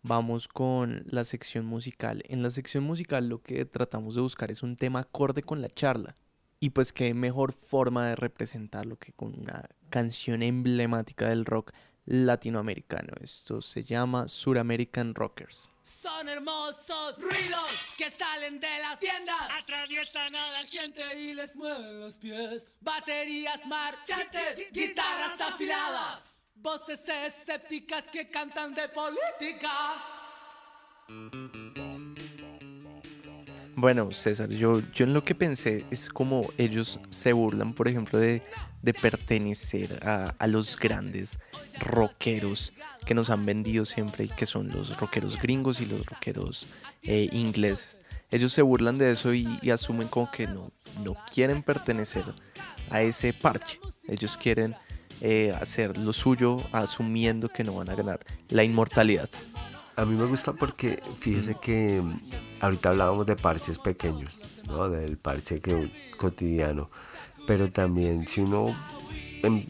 vamos 0.00 0.48
con 0.48 1.02
la 1.04 1.22
sección 1.24 1.66
musical. 1.66 2.22
En 2.28 2.42
la 2.42 2.50
sección 2.50 2.82
musical 2.82 3.28
lo 3.28 3.42
que 3.42 3.66
tratamos 3.66 4.14
de 4.14 4.22
buscar 4.22 4.50
es 4.50 4.62
un 4.62 4.78
tema 4.78 5.00
acorde 5.00 5.42
con 5.42 5.60
la 5.60 5.68
charla. 5.68 6.14
Y 6.60 6.70
pues 6.70 6.94
qué 6.94 7.12
mejor 7.12 7.52
forma 7.52 8.08
de 8.08 8.16
representarlo 8.16 8.98
que 8.98 9.12
con 9.12 9.38
una 9.38 9.68
canción 9.90 10.42
emblemática 10.42 11.28
del 11.28 11.44
rock 11.44 11.72
latinoamericano. 12.06 13.12
Esto 13.20 13.60
se 13.60 13.84
llama 13.84 14.26
Suramerican 14.26 15.14
Rockers. 15.14 15.68
Son 15.82 16.26
hermosos 16.26 17.20
ruidos 17.20 17.70
que 17.98 18.10
salen 18.10 18.60
de 18.60 18.78
las 18.80 18.98
tiendas. 18.98 19.42
Atraviesan 19.62 20.34
a 20.34 20.52
la 20.52 20.66
gente 20.66 21.02
y 21.20 21.34
les 21.34 21.54
mueven 21.54 22.00
los 22.00 22.16
pies. 22.16 22.66
Baterías 22.80 23.66
marchantes, 23.66 24.72
guitarras 24.72 25.38
afiladas. 25.38 26.39
Voces 26.62 27.00
escépticas 27.08 28.04
que 28.12 28.28
cantan 28.28 28.74
de 28.74 28.86
política. 28.88 29.70
Bueno, 33.76 34.12
César, 34.12 34.50
yo, 34.50 34.82
yo 34.92 35.06
en 35.06 35.14
lo 35.14 35.24
que 35.24 35.34
pensé 35.34 35.86
es 35.90 36.10
como 36.10 36.42
ellos 36.58 37.00
se 37.08 37.32
burlan, 37.32 37.72
por 37.72 37.88
ejemplo, 37.88 38.18
de, 38.18 38.42
de 38.82 38.92
pertenecer 38.92 40.06
a, 40.06 40.34
a, 40.38 40.46
los 40.46 40.78
grandes 40.78 41.38
rockeros 41.78 42.74
que 43.06 43.14
nos 43.14 43.30
han 43.30 43.46
vendido 43.46 43.86
siempre 43.86 44.24
y 44.24 44.28
que 44.28 44.44
son 44.44 44.68
los 44.68 45.00
rockeros 45.00 45.40
gringos 45.40 45.80
y 45.80 45.86
los 45.86 46.04
rockeros 46.04 46.66
eh, 47.02 47.30
ingleses. 47.32 47.98
Ellos 48.30 48.52
se 48.52 48.60
burlan 48.60 48.98
de 48.98 49.12
eso 49.12 49.32
y, 49.32 49.48
y 49.62 49.70
asumen 49.70 50.08
como 50.08 50.30
que 50.30 50.46
no, 50.46 50.70
no 51.02 51.16
quieren 51.32 51.62
pertenecer 51.62 52.24
a 52.90 53.00
ese 53.00 53.32
parche. 53.32 53.80
Ellos 54.06 54.36
quieren 54.36 54.76
eh, 55.20 55.52
hacer 55.60 55.98
lo 55.98 56.12
suyo 56.12 56.58
asumiendo 56.72 57.48
que 57.48 57.64
no 57.64 57.74
van 57.74 57.90
a 57.90 57.94
ganar 57.94 58.20
la 58.48 58.64
inmortalidad. 58.64 59.28
A 59.96 60.04
mí 60.04 60.16
me 60.16 60.24
gusta 60.24 60.52
porque 60.52 61.02
fíjese 61.18 61.56
que 61.60 62.00
mm, 62.02 62.20
ahorita 62.60 62.90
hablábamos 62.90 63.26
de 63.26 63.36
parches 63.36 63.78
pequeños, 63.78 64.40
¿no? 64.66 64.88
del 64.88 65.18
parche 65.18 65.60
que, 65.60 65.92
cotidiano, 66.16 66.90
pero 67.46 67.70
también 67.70 68.26
si 68.26 68.40
uno 68.40 68.74
em, 69.42 69.64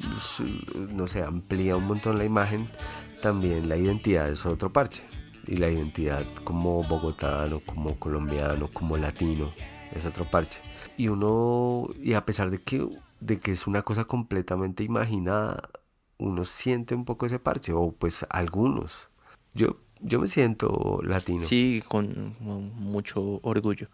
no 0.91 1.09
sé, 1.09 1.23
amplía 1.23 1.77
un 1.77 1.87
montón 1.87 2.19
la 2.19 2.25
imagen, 2.25 2.69
también 3.21 3.69
la 3.69 3.77
identidad 3.77 4.29
es 4.31 4.47
otro 4.47 4.73
parche. 4.73 5.03
Y 5.47 5.57
la 5.57 5.69
identidad 5.69 6.25
como 6.45 6.83
bogotano, 6.85 7.61
como 7.61 7.99
colombiano, 7.99 8.69
como 8.69 8.97
latino, 8.97 9.53
es 9.93 10.07
otro 10.07 10.25
parche. 10.25 10.61
Y 10.97 11.09
uno, 11.09 11.89
y 12.01 12.13
a 12.13 12.25
pesar 12.25 12.51
de 12.51 12.59
que 12.59 12.87
de 13.21 13.39
que 13.39 13.53
es 13.53 13.67
una 13.67 13.83
cosa 13.83 14.05
completamente 14.05 14.83
imaginada, 14.83 15.71
uno 16.19 16.45
siente 16.45 16.95
un 16.95 17.05
poco 17.05 17.27
ese 17.27 17.39
parche, 17.39 17.73
o 17.73 17.93
pues 17.93 18.27
algunos. 18.31 19.09
Yo, 19.55 19.79
yo 20.01 20.21
me 20.21 20.29
siento 20.29 21.01
latino. 21.03 21.47
Sí, 21.47 21.83
con 21.87 22.37
mucho 22.41 23.41
orgullo. 23.43 23.89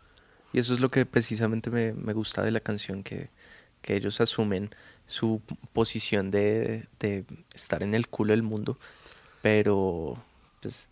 Y 0.52 0.58
eso 0.58 0.74
es 0.74 0.80
lo 0.80 0.90
que 0.90 1.04
precisamente 1.06 1.70
me, 1.70 1.92
me 1.92 2.12
gusta 2.12 2.42
de 2.42 2.50
la 2.50 2.60
canción, 2.60 3.02
que, 3.02 3.30
que, 3.82 3.96
ellos 3.96 4.20
asumen 4.20 4.70
su 5.06 5.42
posición 5.72 6.30
de, 6.30 6.88
de, 6.98 7.24
estar 7.54 7.82
en 7.82 7.94
el 7.94 8.08
culo 8.08 8.32
del 8.32 8.42
mundo, 8.42 8.78
pero 9.42 10.16
pues 10.62 10.88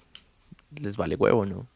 les 0.76 0.96
vale 0.96 1.16
huevo, 1.16 1.46
¿no? 1.46 1.66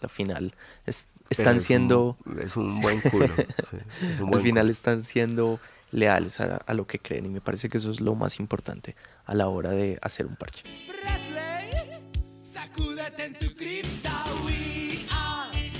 Al 0.00 0.10
final 0.10 0.54
es, 0.86 1.06
están 1.28 1.56
es 1.56 1.64
siendo... 1.64 2.16
Un, 2.24 2.40
es 2.40 2.56
un 2.56 2.80
buen 2.80 3.00
culo. 3.00 3.28
sí, 4.00 4.06
es 4.06 4.20
un 4.20 4.30
buen 4.30 4.40
al 4.40 4.42
final 4.42 4.64
culo. 4.64 4.72
están 4.72 5.04
siendo 5.04 5.60
leales 5.94 6.40
a, 6.40 6.56
a, 6.56 6.74
lo 6.74 6.86
que 6.86 6.98
creen 6.98 7.26
y 7.26 7.28
me 7.28 7.40
parece 7.40 7.68
que 7.68 7.78
eso 7.78 7.90
es 7.90 8.00
lo 8.00 8.14
más 8.14 8.40
importante 8.40 8.96
a 9.24 9.34
la 9.34 9.48
hora 9.48 9.70
de 9.70 9.98
hacer 10.02 10.26
un 10.26 10.36
parche. 10.36 10.64
Presley, 10.86 11.70
sacúdete 12.40 13.24
en 13.24 13.38
tu 13.38 13.54
cripta, 13.54 14.24
we 14.44 15.06
are 15.10 15.72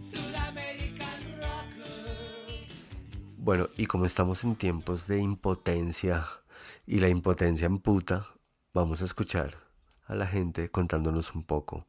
Sudamerican 0.00 1.22
Rockers. 1.38 2.74
Bueno, 3.36 3.68
y 3.76 3.86
como 3.86 4.06
estamos 4.06 4.44
en 4.44 4.54
tiempos 4.54 5.08
de 5.08 5.18
impotencia 5.18 6.24
y 6.86 7.00
la 7.00 7.08
impotencia 7.08 7.66
emputa, 7.66 8.26
vamos 8.72 9.02
a 9.02 9.04
escuchar 9.04 9.56
a 10.06 10.14
la 10.14 10.26
gente 10.26 10.68
contándonos 10.68 11.34
un 11.34 11.42
poco 11.42 11.86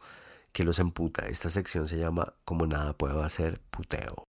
que 0.51 0.63
los 0.63 0.79
emputa. 0.79 1.27
Esta 1.27 1.49
sección 1.49 1.87
se 1.87 1.97
llama 1.97 2.33
Como 2.43 2.65
nada 2.65 2.93
puedo 2.93 3.23
hacer, 3.23 3.61
puteo. 3.69 4.27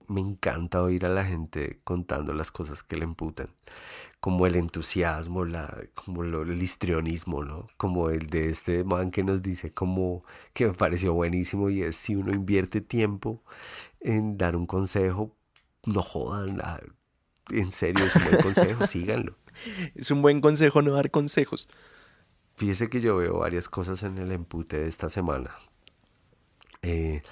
Me 0.09 0.21
encanta 0.23 0.83
oír 0.83 1.05
a 1.07 1.11
la 1.11 1.25
gente 1.25 1.81
contando 1.85 2.33
las 2.33 2.51
cosas 2.51 2.83
que 2.83 2.97
le 2.97 3.05
imputan, 3.05 3.49
como 4.21 4.47
el 4.47 4.57
entusiasmo, 4.57 5.45
la, 5.45 5.79
como 5.95 6.23
lo- 6.25 6.43
el 6.43 6.63
histrionismo, 6.63 7.45
¿no? 7.45 7.69
Como 7.77 8.11
el 8.11 8.27
de 8.29 8.49
este 8.51 8.85
man 8.85 9.11
que 9.11 9.23
nos 9.25 9.43
dice 9.43 9.73
como 9.73 10.25
que 10.55 10.67
me 10.67 10.75
pareció 10.75 11.15
buenísimo 11.15 11.71
y 11.71 11.83
es 11.83 11.97
si 11.97 12.17
uno 12.17 12.33
invierte 12.33 12.81
tiempo 12.81 13.43
en 14.01 14.39
dar 14.39 14.57
un 14.57 14.67
consejo, 14.67 15.37
no 15.87 16.03
jodan, 16.03 16.61
ah, 16.63 16.81
en 17.51 17.73
serio 17.73 18.05
es 18.07 18.17
un 18.17 18.25
buen 18.25 18.39
consejo, 18.39 18.87
síganlo. 18.87 19.37
Es 19.95 20.11
un 20.11 20.23
buen 20.23 20.41
consejo 20.41 20.83
no 20.83 20.93
dar 20.93 21.11
consejos. 21.11 21.69
Fíjese 22.57 22.89
que 22.91 23.01
yo 23.01 23.17
veo 23.17 23.39
varias 23.39 23.69
cosas 23.69 24.03
en 24.03 24.19
el 24.19 24.33
empute 24.33 24.79
de 24.81 24.89
esta 24.89 25.09
semana. 25.09 25.51
Eh, 26.83 27.23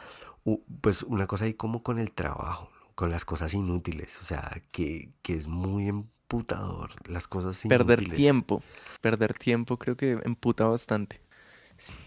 pues 0.80 1.02
una 1.02 1.26
cosa 1.26 1.44
ahí 1.46 1.54
como 1.54 1.82
con 1.82 1.98
el 1.98 2.12
trabajo, 2.12 2.70
¿no? 2.80 2.86
con 2.94 3.10
las 3.10 3.24
cosas 3.24 3.52
inútiles, 3.54 4.16
o 4.22 4.24
sea, 4.24 4.62
que, 4.70 5.10
que 5.22 5.34
es 5.34 5.48
muy 5.48 5.88
emputador 5.88 6.90
las 7.08 7.26
cosas 7.26 7.62
Perder 7.68 8.00
inútiles. 8.00 8.16
tiempo. 8.16 8.62
Perder 9.00 9.34
tiempo 9.34 9.76
creo 9.76 9.96
que 9.96 10.18
emputa 10.24 10.64
bastante. 10.66 11.20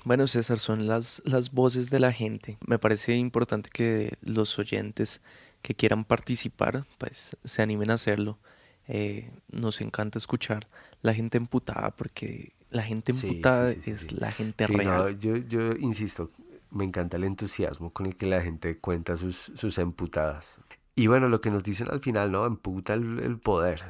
Bueno, 0.04 0.26
César, 0.28 0.58
son 0.60 0.88
las, 0.88 1.22
las 1.26 1.52
voces 1.52 1.90
de 1.90 2.00
la 2.00 2.12
gente. 2.12 2.58
Me 2.66 2.80
parece 2.80 3.14
importante 3.14 3.70
que 3.72 4.18
los 4.22 4.58
oyentes 4.58 5.22
que 5.62 5.76
quieran 5.76 6.06
participar, 6.06 6.86
pues 6.98 7.38
se 7.44 7.62
animen 7.62 7.92
a 7.92 7.96
hacerlo. 7.96 8.40
Eh, 8.88 9.30
nos 9.52 9.82
encanta 9.82 10.18
escuchar 10.18 10.66
la 11.04 11.14
gente 11.14 11.38
emputada 11.38 11.92
porque 11.96 12.54
la 12.72 12.82
gente 12.82 13.14
sí, 13.14 13.28
emputada 13.28 13.70
sí, 13.70 13.82
sí, 13.84 13.92
es 13.92 14.12
la 14.12 14.32
gente 14.32 14.68
no, 14.68 14.78
real. 14.78 15.20
yo, 15.20 15.38
yo 15.38 15.74
insisto, 15.74 16.32
me 16.72 16.84
encanta 16.84 17.18
el 17.18 17.24
entusiasmo 17.24 17.92
con 17.92 18.06
el 18.06 18.16
que 18.16 18.26
la 18.26 18.42
gente 18.42 18.78
cuenta 18.78 19.18
sus, 19.18 19.52
sus 19.56 19.78
emputadas. 19.78 20.58
Y 20.96 21.08
bueno, 21.08 21.30
lo 21.30 21.42
que 21.42 21.52
nos 21.52 21.64
dicen 21.64 21.88
al 21.90 22.02
final, 22.02 22.32
¿no? 22.32 22.46
Emputa 22.46 22.94
el, 22.94 23.20
el 23.20 23.38
poder. 23.40 23.82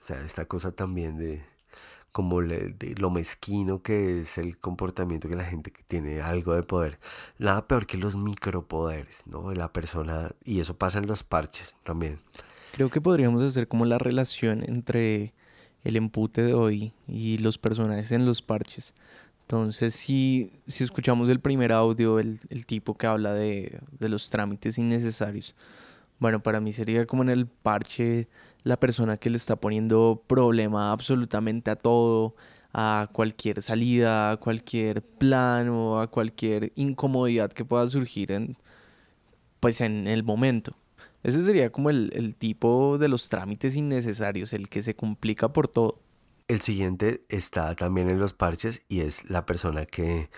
O 0.00 0.04
sea, 0.04 0.20
esta 0.22 0.44
cosa 0.44 0.72
también 0.72 1.16
de 1.16 1.42
como 2.12 2.40
de 2.40 2.94
lo 2.98 3.10
mezquino 3.10 3.82
que 3.82 4.22
es 4.22 4.38
el 4.38 4.58
comportamiento 4.58 5.28
que 5.28 5.36
la 5.36 5.44
gente 5.44 5.70
que 5.70 5.82
tiene 5.82 6.20
algo 6.20 6.54
de 6.54 6.62
poder. 6.62 6.98
Nada 7.38 7.66
peor 7.66 7.86
que 7.86 7.96
los 7.96 8.16
micropoderes, 8.16 9.22
¿no? 9.26 9.50
De 9.50 9.56
la 9.56 9.72
persona, 9.72 10.30
y 10.44 10.60
eso 10.60 10.76
pasa 10.76 10.98
en 10.98 11.06
los 11.06 11.22
parches 11.22 11.76
también. 11.84 12.18
Creo 12.72 12.90
que 12.90 13.00
podríamos 13.00 13.42
hacer 13.42 13.68
como 13.68 13.84
la 13.84 13.98
relación 13.98 14.64
entre 14.68 15.34
el 15.84 15.96
empute 15.96 16.42
de 16.42 16.54
hoy 16.54 16.92
y 17.06 17.38
los 17.38 17.58
personajes 17.58 18.10
en 18.12 18.26
los 18.26 18.42
parches. 18.42 18.94
Entonces, 19.48 19.94
si, 19.94 20.52
si 20.66 20.84
escuchamos 20.84 21.30
el 21.30 21.40
primer 21.40 21.72
audio, 21.72 22.18
el, 22.18 22.38
tipo 22.66 22.98
que 22.98 23.06
habla 23.06 23.32
de, 23.32 23.80
los 23.98 24.28
trámites 24.28 24.76
innecesarios, 24.76 25.54
bueno, 26.18 26.42
para 26.42 26.60
mí 26.60 26.74
sería 26.74 27.06
como 27.06 27.22
en 27.22 27.30
el 27.30 27.46
parche 27.46 28.28
la 28.62 28.78
persona 28.78 29.16
que 29.16 29.30
le 29.30 29.38
está 29.38 29.56
poniendo 29.56 30.22
problema 30.26 30.92
absolutamente 30.92 31.70
a 31.70 31.76
todo, 31.76 32.36
a 32.74 33.08
cualquier 33.10 33.62
salida, 33.62 34.32
a 34.32 34.36
cualquier 34.36 35.00
plan 35.00 35.70
o 35.70 35.98
a 35.98 36.08
cualquier 36.08 36.74
incomodidad 36.76 37.50
que 37.50 37.64
pueda 37.64 37.88
surgir 37.88 38.32
en, 38.32 38.58
pues 39.60 39.80
en 39.80 40.08
el 40.08 40.24
momento. 40.24 40.76
Ese 41.22 41.42
sería 41.42 41.72
como 41.72 41.88
el 41.88 42.34
tipo 42.38 42.98
de 42.98 43.08
los 43.08 43.30
trámites 43.30 43.76
innecesarios, 43.76 44.52
el 44.52 44.68
que 44.68 44.82
se 44.82 44.94
complica 44.94 45.54
por 45.54 45.68
todo. 45.68 46.00
El 46.48 46.60
siguiente 46.62 47.24
está 47.28 47.74
también 47.76 48.08
en 48.08 48.18
los 48.18 48.32
parches 48.32 48.82
y 48.88 49.00
es 49.00 49.28
la 49.28 49.44
persona 49.46 49.84
que, 49.84 50.30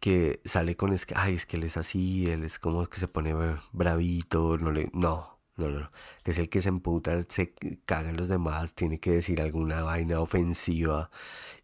que 0.00 0.40
sale 0.44 0.76
con 0.76 0.92
es 0.92 1.06
que, 1.06 1.14
ay, 1.16 1.34
es 1.34 1.46
que 1.46 1.56
él 1.58 1.64
es 1.64 1.76
así, 1.76 2.30
él 2.30 2.44
es 2.44 2.58
como 2.58 2.86
que 2.86 3.00
se 3.00 3.08
pone 3.08 3.34
bra- 3.34 3.62
bravito, 3.72 4.58
no 4.58 4.72
le, 4.72 4.90
no, 4.94 5.40
no, 5.56 5.68
no, 5.70 5.90
que 6.24 6.32
es 6.32 6.38
el 6.38 6.48
que 6.50 6.62
se 6.62 6.70
emputa, 6.70 7.20
se 7.22 7.54
caga 7.86 8.10
en 8.10 8.16
los 8.18 8.28
demás, 8.28 8.74
tiene 8.74 9.00
que 9.00 9.12
decir 9.12 9.40
alguna 9.42 9.82
vaina 9.82 10.20
ofensiva 10.20 11.10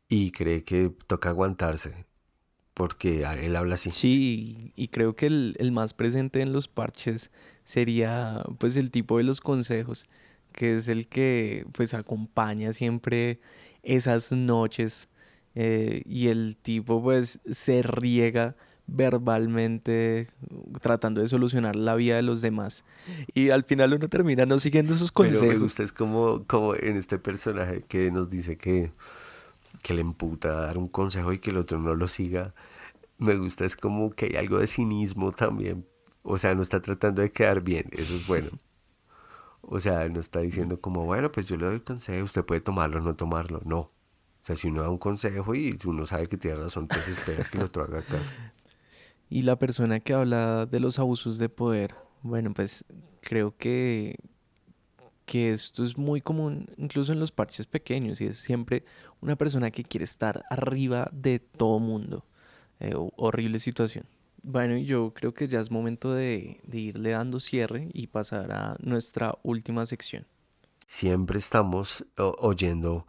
y 0.08 0.32
cree 0.32 0.62
que 0.64 0.90
toca 1.06 1.30
aguantarse 1.30 2.06
porque 2.74 3.24
él 3.24 3.56
habla 3.56 3.74
así. 3.74 3.90
Sí, 3.90 4.72
y 4.74 4.88
creo 4.88 5.14
que 5.14 5.26
el, 5.26 5.56
el 5.58 5.72
más 5.72 5.94
presente 5.94 6.40
en 6.40 6.52
los 6.52 6.68
parches 6.68 7.30
sería 7.64 8.42
pues 8.58 8.76
el 8.76 8.90
tipo 8.90 9.18
de 9.18 9.24
los 9.24 9.40
consejos, 9.40 10.06
que 10.52 10.76
es 10.76 10.88
el 10.88 11.06
que 11.08 11.66
pues 11.72 11.94
acompaña 11.94 12.72
siempre 12.72 13.40
esas 13.84 14.32
noches 14.32 15.08
eh, 15.54 16.02
y 16.06 16.28
el 16.28 16.56
tipo 16.56 17.02
pues 17.02 17.38
se 17.50 17.82
riega 17.82 18.56
verbalmente 18.86 20.28
tratando 20.82 21.20
de 21.22 21.28
solucionar 21.28 21.74
la 21.76 21.94
vida 21.94 22.16
de 22.16 22.22
los 22.22 22.42
demás 22.42 22.84
y 23.32 23.50
al 23.50 23.64
final 23.64 23.94
uno 23.94 24.08
termina 24.08 24.44
no 24.46 24.58
siguiendo 24.58 24.96
sus 24.98 25.10
Pero 25.12 25.40
me 25.42 25.46
consejos. 25.46 25.60
gusta, 25.62 25.82
es 25.84 25.92
como, 25.92 26.44
como 26.46 26.74
en 26.74 26.96
este 26.96 27.18
personaje 27.18 27.82
que 27.88 28.10
nos 28.10 28.28
dice 28.28 28.56
que, 28.58 28.90
que 29.82 29.94
le 29.94 30.00
emputa 30.02 30.52
dar 30.52 30.76
un 30.78 30.88
consejo 30.88 31.32
y 31.32 31.38
que 31.38 31.50
el 31.50 31.56
otro 31.58 31.78
no 31.78 31.94
lo 31.94 32.08
siga. 32.08 32.54
Me 33.18 33.36
gusta, 33.36 33.64
es 33.64 33.76
como 33.76 34.10
que 34.10 34.26
hay 34.26 34.36
algo 34.36 34.58
de 34.58 34.66
cinismo 34.66 35.32
también. 35.32 35.86
O 36.22 36.36
sea, 36.38 36.54
no 36.54 36.62
está 36.62 36.80
tratando 36.82 37.22
de 37.22 37.30
quedar 37.32 37.62
bien, 37.62 37.86
eso 37.92 38.14
es 38.16 38.26
bueno. 38.26 38.50
O 39.68 39.80
sea, 39.80 40.08
no 40.08 40.20
está 40.20 40.40
diciendo 40.40 40.80
como, 40.80 41.04
bueno, 41.04 41.30
pues 41.32 41.46
yo 41.46 41.56
le 41.56 41.66
doy 41.66 41.80
consejo, 41.80 42.24
usted 42.24 42.44
puede 42.44 42.60
tomarlo 42.60 42.98
o 42.98 43.02
no 43.02 43.14
tomarlo. 43.16 43.60
No. 43.64 43.78
O 43.80 44.46
sea, 44.46 44.56
si 44.56 44.68
uno 44.68 44.82
da 44.82 44.90
un 44.90 44.98
consejo 44.98 45.54
y 45.54 45.78
uno 45.86 46.04
sabe 46.06 46.26
que 46.26 46.36
tiene 46.36 46.56
razón, 46.58 46.86
pues 46.86 47.08
espera 47.08 47.44
que 47.44 47.56
el 47.58 47.64
otro 47.64 47.82
haga 47.84 48.02
caso. 48.02 48.32
Y 49.30 49.42
la 49.42 49.56
persona 49.58 50.00
que 50.00 50.12
habla 50.12 50.66
de 50.66 50.80
los 50.80 50.98
abusos 50.98 51.38
de 51.38 51.48
poder, 51.48 51.94
bueno, 52.22 52.52
pues 52.52 52.84
creo 53.22 53.56
que, 53.56 54.16
que 55.24 55.50
esto 55.52 55.82
es 55.82 55.96
muy 55.96 56.20
común 56.20 56.66
incluso 56.76 57.12
en 57.12 57.20
los 57.20 57.32
parches 57.32 57.66
pequeños 57.66 58.20
y 58.20 58.26
es 58.26 58.38
siempre 58.38 58.84
una 59.22 59.36
persona 59.36 59.70
que 59.70 59.82
quiere 59.82 60.04
estar 60.04 60.44
arriba 60.50 61.08
de 61.12 61.38
todo 61.38 61.78
mundo. 61.78 62.26
Eh, 62.80 62.94
ho- 62.94 63.12
horrible 63.16 63.58
situación. 63.58 64.04
Bueno, 64.46 64.76
yo 64.76 65.14
creo 65.14 65.32
que 65.32 65.48
ya 65.48 65.58
es 65.58 65.70
momento 65.70 66.12
de, 66.12 66.60
irle 66.70 67.10
dando 67.10 67.40
cierre 67.40 67.88
y 67.94 68.08
pasar 68.08 68.52
a 68.52 68.76
nuestra 68.80 69.38
última 69.42 69.86
sección. 69.86 70.26
Siempre 70.86 71.38
estamos 71.38 72.04
oyendo 72.16 73.06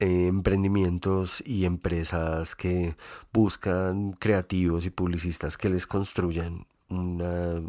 eh, 0.00 0.26
emprendimientos 0.26 1.40
y 1.46 1.66
empresas 1.66 2.56
que 2.56 2.96
buscan 3.32 4.12
creativos 4.14 4.84
y 4.84 4.90
publicistas 4.90 5.56
que 5.56 5.70
les 5.70 5.86
construyan 5.86 6.64
una- 6.88 7.62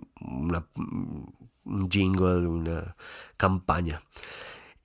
un 1.65 1.89
jingle, 1.91 2.47
una 2.47 2.95
campaña. 3.37 4.01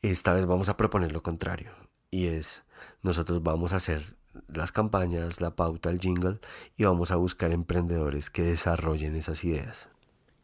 Esta 0.02 0.34
vez 0.34 0.44
vamos 0.44 0.68
a 0.68 0.76
proponer 0.76 1.12
lo 1.12 1.22
contrario 1.22 1.72
y 2.10 2.26
es 2.26 2.62
nosotros 3.02 3.42
vamos 3.42 3.72
a 3.72 3.76
hacer 3.76 4.17
las 4.48 4.72
campañas, 4.72 5.40
la 5.40 5.56
pauta, 5.56 5.90
el 5.90 6.00
jingle 6.00 6.38
y 6.76 6.84
vamos 6.84 7.10
a 7.10 7.16
buscar 7.16 7.52
emprendedores 7.52 8.30
que 8.30 8.42
desarrollen 8.42 9.14
esas 9.16 9.44
ideas. 9.44 9.88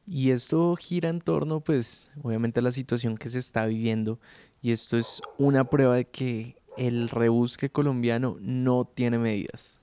Y 0.06 0.30
esto 0.32 0.76
gira 0.76 1.08
en 1.08 1.20
torno, 1.20 1.60
pues, 1.60 2.10
obviamente 2.22 2.60
a 2.60 2.62
la 2.62 2.72
situación 2.72 3.16
que 3.16 3.30
se 3.30 3.38
está 3.38 3.64
viviendo. 3.64 4.18
Y 4.60 4.72
esto 4.72 4.98
es 4.98 5.22
una 5.38 5.64
prueba 5.64 5.96
de 5.96 6.04
que 6.04 6.56
el 6.76 7.08
rebusque 7.08 7.70
colombiano 7.70 8.36
no 8.40 8.84
tiene 8.84 9.18
medidas. 9.18 9.78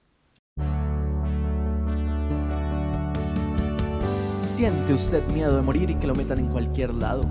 ¿Siente 4.39 4.93
usted 4.93 5.25
miedo 5.29 5.55
de 5.55 5.61
morir 5.63 5.89
y 5.89 5.95
que 5.95 6.05
lo 6.05 6.13
metan 6.13 6.37
en 6.37 6.49
cualquier 6.49 6.93
lado? 6.93 7.23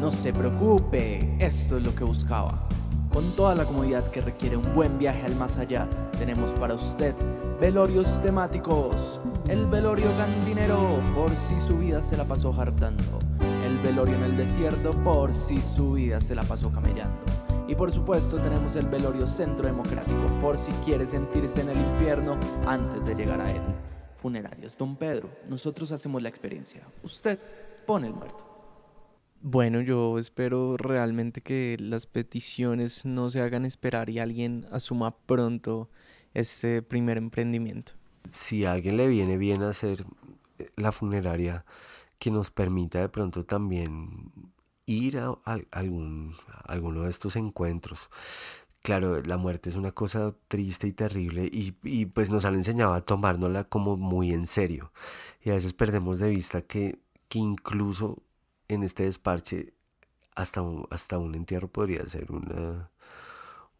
No 0.00 0.10
se 0.10 0.32
preocupe, 0.32 1.36
esto 1.38 1.76
es 1.76 1.82
lo 1.82 1.94
que 1.94 2.04
buscaba. 2.04 2.66
Con 3.18 3.32
toda 3.32 3.56
la 3.56 3.64
comodidad 3.64 4.08
que 4.12 4.20
requiere 4.20 4.56
un 4.56 4.74
buen 4.76 4.96
viaje 4.96 5.26
al 5.26 5.34
más 5.34 5.58
allá, 5.58 5.88
tenemos 6.20 6.52
para 6.52 6.74
usted 6.74 7.16
velorios 7.60 8.22
temáticos. 8.22 9.18
El 9.48 9.66
velorio 9.66 10.06
cantinero, 10.16 11.00
por 11.16 11.28
si 11.34 11.58
su 11.58 11.78
vida 11.78 12.00
se 12.00 12.16
la 12.16 12.24
pasó 12.24 12.54
hartando. 12.56 13.18
El 13.66 13.76
velorio 13.78 14.14
en 14.14 14.22
el 14.22 14.36
desierto, 14.36 14.92
por 15.02 15.34
si 15.34 15.60
su 15.60 15.94
vida 15.94 16.20
se 16.20 16.36
la 16.36 16.44
pasó 16.44 16.70
camellando. 16.70 17.18
Y 17.66 17.74
por 17.74 17.90
supuesto 17.90 18.36
tenemos 18.36 18.76
el 18.76 18.86
velorio 18.86 19.26
centro 19.26 19.66
democrático, 19.66 20.24
por 20.40 20.56
si 20.56 20.70
quiere 20.84 21.04
sentirse 21.04 21.62
en 21.62 21.70
el 21.70 21.80
infierno 21.80 22.38
antes 22.66 23.04
de 23.04 23.16
llegar 23.16 23.40
a 23.40 23.50
él. 23.50 23.62
Funerarias 24.18 24.78
Don 24.78 24.94
Pedro, 24.94 25.28
nosotros 25.48 25.90
hacemos 25.90 26.22
la 26.22 26.28
experiencia. 26.28 26.82
Usted 27.02 27.36
pone 27.84 28.06
el 28.06 28.14
muerto. 28.14 28.47
Bueno, 29.40 29.80
yo 29.80 30.18
espero 30.18 30.76
realmente 30.76 31.40
que 31.40 31.76
las 31.78 32.06
peticiones 32.06 33.06
no 33.06 33.30
se 33.30 33.40
hagan 33.40 33.64
esperar 33.64 34.10
y 34.10 34.18
alguien 34.18 34.66
asuma 34.72 35.16
pronto 35.16 35.88
este 36.34 36.82
primer 36.82 37.18
emprendimiento. 37.18 37.92
Si 38.30 38.64
a 38.64 38.72
alguien 38.72 38.96
le 38.96 39.06
viene 39.06 39.36
bien 39.36 39.62
hacer 39.62 40.04
eh, 40.58 40.70
la 40.76 40.90
funeraria 40.90 41.64
que 42.18 42.30
nos 42.30 42.50
permita 42.50 43.00
de 43.00 43.08
pronto 43.08 43.44
también 43.44 44.32
ir 44.86 45.18
a, 45.18 45.36
algún, 45.70 46.34
alguno 46.64 47.02
de 47.02 47.10
estos 47.10 47.36
encuentros. 47.36 48.10
Claro, 48.82 49.22
la 49.22 49.36
muerte 49.36 49.70
es 49.70 49.76
una 49.76 49.92
cosa 49.92 50.34
triste 50.48 50.88
y 50.88 50.92
terrible 50.92 51.44
y, 51.44 51.76
y 51.84 52.06
pues 52.06 52.30
nos 52.30 52.44
han 52.44 52.54
enseñado 52.54 52.94
a 52.94 53.02
tomárnosla 53.02 53.64
como 53.64 53.96
muy 53.96 54.32
en 54.32 54.46
serio. 54.46 54.92
Y 55.42 55.50
a 55.50 55.54
veces 55.54 55.74
perdemos 55.74 56.18
de 56.18 56.30
vista 56.30 56.62
que, 56.62 56.98
que 57.28 57.38
incluso 57.38 58.22
en 58.68 58.82
este 58.82 59.04
desparche 59.04 59.74
hasta 60.34 60.62
un, 60.62 60.86
hasta 60.90 61.18
un 61.18 61.34
entierro 61.34 61.68
podría 61.68 62.04
ser 62.04 62.30
una, 62.30 62.90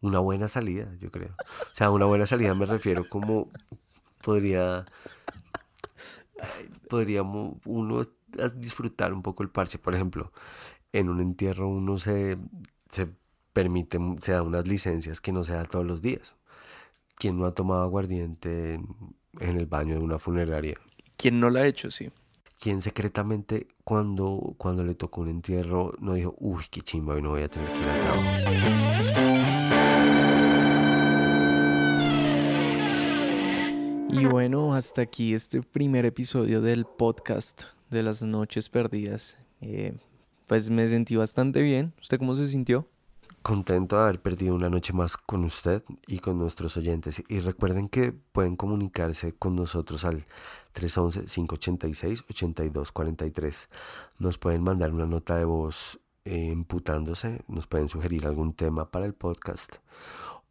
una 0.01 0.19
buena 0.19 0.47
salida, 0.47 0.93
yo 0.99 1.09
creo. 1.09 1.35
O 1.39 1.75
sea, 1.75 1.91
una 1.91 2.05
buena 2.05 2.25
salida 2.25 2.53
me 2.53 2.65
refiero 2.65 3.07
como 3.07 3.49
podría 4.21 4.85
podríamos 6.89 7.57
uno 7.65 8.01
disfrutar 8.55 9.13
un 9.13 9.21
poco 9.21 9.43
el 9.43 9.49
parche. 9.49 9.77
Por 9.77 9.95
ejemplo, 9.95 10.31
en 10.93 11.09
un 11.09 11.21
entierro 11.21 11.67
uno 11.67 11.97
se, 11.97 12.37
se 12.91 13.07
permite, 13.53 13.99
se 14.21 14.33
da 14.33 14.43
unas 14.43 14.67
licencias 14.67 15.21
que 15.21 15.31
no 15.31 15.43
se 15.43 15.53
da 15.53 15.65
todos 15.65 15.85
los 15.85 16.01
días. 16.01 16.35
¿Quién 17.15 17.37
no 17.37 17.45
ha 17.45 17.53
tomado 17.53 17.83
aguardiente 17.83 18.75
en 18.75 19.57
el 19.57 19.65
baño 19.65 19.95
de 19.95 20.01
una 20.01 20.19
funeraria? 20.19 20.77
¿Quién 21.17 21.39
no 21.39 21.49
lo 21.49 21.59
ha 21.59 21.67
hecho, 21.67 21.91
sí? 21.91 22.11
Quien 22.59 22.81
secretamente 22.81 23.67
cuando, 23.85 24.53
cuando 24.57 24.83
le 24.83 24.93
tocó 24.93 25.21
un 25.21 25.29
entierro 25.29 25.93
no 25.99 26.13
dijo, 26.13 26.35
uy, 26.39 26.65
qué 26.69 26.81
chimba, 26.81 27.13
hoy 27.15 27.21
no 27.21 27.29
voy 27.29 27.43
a 27.43 27.47
tener 27.47 27.71
que 27.71 27.79
ir 27.79 27.87
a 27.87 28.01
trabajo. 28.01 28.23
Y 34.11 34.25
bueno, 34.25 34.73
hasta 34.73 35.01
aquí 35.01 35.33
este 35.33 35.61
primer 35.61 36.05
episodio 36.05 36.61
del 36.61 36.83
podcast 36.85 37.63
de 37.89 38.03
las 38.03 38.21
noches 38.21 38.67
perdidas. 38.67 39.37
Eh, 39.61 39.93
pues 40.45 40.69
me 40.69 40.89
sentí 40.89 41.15
bastante 41.15 41.61
bien. 41.61 41.93
¿Usted 42.01 42.17
cómo 42.17 42.35
se 42.35 42.47
sintió? 42.47 42.85
Contento 43.49 43.95
de 43.95 44.03
haber 44.03 44.21
perdido 44.21 44.53
una 44.53 44.69
noche 44.69 44.93
más 44.93 45.17
con 45.17 45.43
usted 45.43 45.83
y 46.05 46.19
con 46.19 46.37
nuestros 46.37 46.77
oyentes. 46.77 47.23
Y 47.27 47.39
recuerden 47.39 47.89
que 47.89 48.11
pueden 48.11 48.55
comunicarse 48.55 49.33
con 49.33 49.55
nosotros 49.55 50.05
al 50.05 50.27
311-586-8243. 50.75 53.69
Nos 54.19 54.37
pueden 54.37 54.61
mandar 54.61 54.93
una 54.93 55.07
nota 55.07 55.35
de 55.35 55.45
voz 55.45 55.99
eh, 56.25 56.51
imputándose, 56.53 57.41
nos 57.47 57.65
pueden 57.65 57.89
sugerir 57.89 58.27
algún 58.27 58.53
tema 58.53 58.91
para 58.91 59.07
el 59.07 59.15
podcast 59.15 59.77